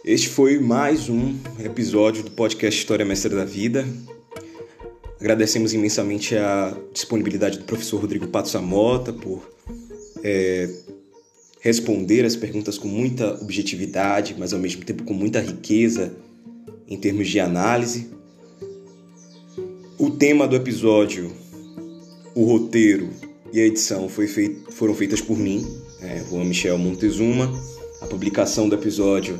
Este 0.03 0.29
foi 0.29 0.59
mais 0.59 1.09
um 1.09 1.33
episódio 1.59 2.21
do 2.21 2.29
podcast 2.29 2.79
História 2.79 3.03
Mestra 3.03 3.35
da 3.35 3.45
Vida. 3.45 3.83
Agradecemos 5.25 5.73
imensamente 5.73 6.37
a 6.37 6.77
disponibilidade 6.93 7.57
do 7.57 7.63
professor 7.63 7.99
Rodrigo 7.99 8.27
Pato 8.27 8.47
Samota 8.47 9.11
por 9.11 9.41
é, 10.23 10.69
responder 11.61 12.23
as 12.23 12.35
perguntas 12.35 12.77
com 12.77 12.87
muita 12.87 13.33
objetividade, 13.41 14.35
mas 14.37 14.53
ao 14.53 14.59
mesmo 14.59 14.85
tempo 14.85 15.03
com 15.03 15.15
muita 15.15 15.39
riqueza 15.39 16.13
em 16.87 16.95
termos 16.95 17.27
de 17.27 17.39
análise. 17.39 18.07
O 19.97 20.11
tema 20.11 20.47
do 20.47 20.55
episódio, 20.55 21.31
o 22.35 22.43
roteiro 22.43 23.09
e 23.51 23.59
a 23.59 23.65
edição 23.65 24.07
feito, 24.07 24.71
foram 24.73 24.93
feitas 24.93 25.21
por 25.21 25.39
mim, 25.39 25.65
é, 26.01 26.23
Juan 26.29 26.45
Michel 26.45 26.77
Montezuma. 26.77 27.51
A 27.99 28.05
publicação 28.05 28.69
do 28.69 28.75
episódio 28.75 29.39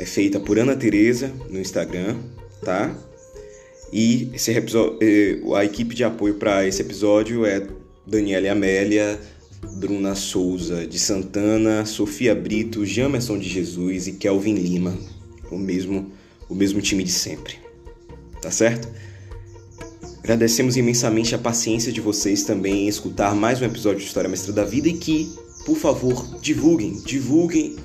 é 0.00 0.04
feita 0.04 0.40
por 0.40 0.58
Ana 0.58 0.74
Teresa 0.74 1.32
no 1.48 1.60
Instagram, 1.60 2.18
tá? 2.64 2.92
E 3.92 4.30
esse 4.32 4.50
episódio, 4.52 4.98
a 5.54 5.64
equipe 5.64 5.94
de 5.94 6.02
apoio 6.02 6.34
para 6.34 6.66
esse 6.66 6.80
episódio 6.80 7.44
é 7.44 7.66
Daniela 8.06 8.50
Amélia, 8.50 9.20
Bruna 9.76 10.14
Souza 10.14 10.86
de 10.86 10.98
Santana, 10.98 11.84
Sofia 11.84 12.34
Brito, 12.34 12.86
Jamerson 12.86 13.38
de 13.38 13.48
Jesus 13.48 14.06
e 14.06 14.12
Kelvin 14.12 14.54
Lima, 14.54 14.96
o 15.50 15.58
mesmo 15.58 16.10
o 16.48 16.54
mesmo 16.54 16.80
time 16.80 17.02
de 17.02 17.10
sempre. 17.10 17.56
Tá 18.40 18.50
certo? 18.50 18.88
Agradecemos 20.18 20.76
imensamente 20.76 21.34
a 21.34 21.38
paciência 21.38 21.90
de 21.90 22.00
vocês 22.00 22.44
também 22.44 22.84
em 22.84 22.88
escutar 22.88 23.34
mais 23.34 23.60
um 23.60 23.64
episódio 23.64 24.00
de 24.00 24.06
História 24.06 24.28
Mestra 24.28 24.52
da 24.52 24.64
Vida 24.64 24.88
e 24.88 24.92
que, 24.92 25.32
por 25.64 25.76
favor, 25.76 26.38
divulguem, 26.40 27.00
divulguem 27.04 27.76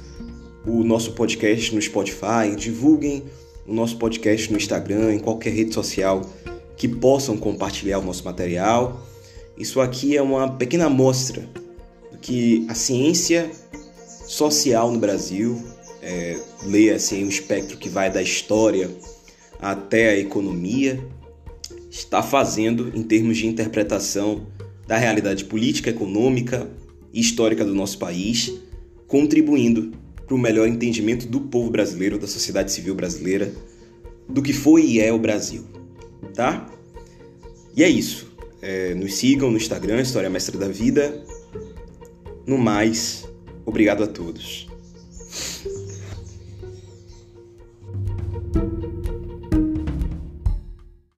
o 0.65 0.83
nosso 0.83 1.13
podcast 1.13 1.73
no 1.73 1.81
Spotify, 1.81 2.55
divulguem 2.55 3.23
o 3.67 3.73
nosso 3.73 3.97
podcast 3.97 4.49
no 4.51 4.57
Instagram, 4.57 5.13
em 5.13 5.19
qualquer 5.19 5.53
rede 5.53 5.73
social 5.73 6.21
que 6.77 6.87
possam 6.87 7.35
compartilhar 7.35 7.99
o 7.99 8.03
nosso 8.03 8.23
material. 8.23 9.05
Isso 9.57 9.81
aqui 9.81 10.15
é 10.15 10.21
uma 10.21 10.49
pequena 10.51 10.85
amostra 10.85 11.47
do 12.11 12.17
que 12.17 12.65
a 12.69 12.73
ciência 12.73 13.51
social 14.27 14.91
no 14.91 14.99
Brasil, 14.99 15.61
é, 16.01 16.39
leia 16.63 16.95
assim 16.95 17.23
o 17.25 17.29
espectro 17.29 17.77
que 17.77 17.89
vai 17.89 18.11
da 18.11 18.21
história 18.21 18.89
até 19.59 20.09
a 20.09 20.17
economia, 20.17 21.03
está 21.89 22.21
fazendo 22.21 22.91
em 22.95 23.03
termos 23.03 23.37
de 23.37 23.47
interpretação 23.47 24.45
da 24.85 24.97
realidade 24.97 25.45
política, 25.45 25.89
econômica 25.89 26.69
e 27.11 27.19
histórica 27.19 27.65
do 27.65 27.73
nosso 27.73 27.97
país, 27.97 28.53
contribuindo 29.07 29.91
para 30.27 30.35
o 30.35 30.37
melhor 30.37 30.67
entendimento 30.67 31.25
do 31.25 31.39
povo 31.39 31.71
brasileiro, 31.71 32.19
da 32.19 32.27
sociedade 32.27 32.71
civil 32.71 32.93
brasileira, 32.93 33.53
do 34.27 34.41
que 34.41 34.51
foi 34.51 34.83
e 34.83 34.99
é 34.99 35.11
o 35.11 35.17
Brasil, 35.17 35.63
tá? 36.35 36.69
E 37.73 37.83
é 37.83 37.89
isso. 37.89 38.27
É, 38.61 38.93
nos 38.93 39.15
sigam 39.15 39.49
no 39.49 39.57
Instagram, 39.57 40.01
História 40.01 40.29
Mestra 40.29 40.57
da 40.57 40.67
Vida. 40.67 41.23
No 42.45 42.57
mais, 42.57 43.25
obrigado 43.65 44.03
a 44.03 44.07
todos. 44.07 44.66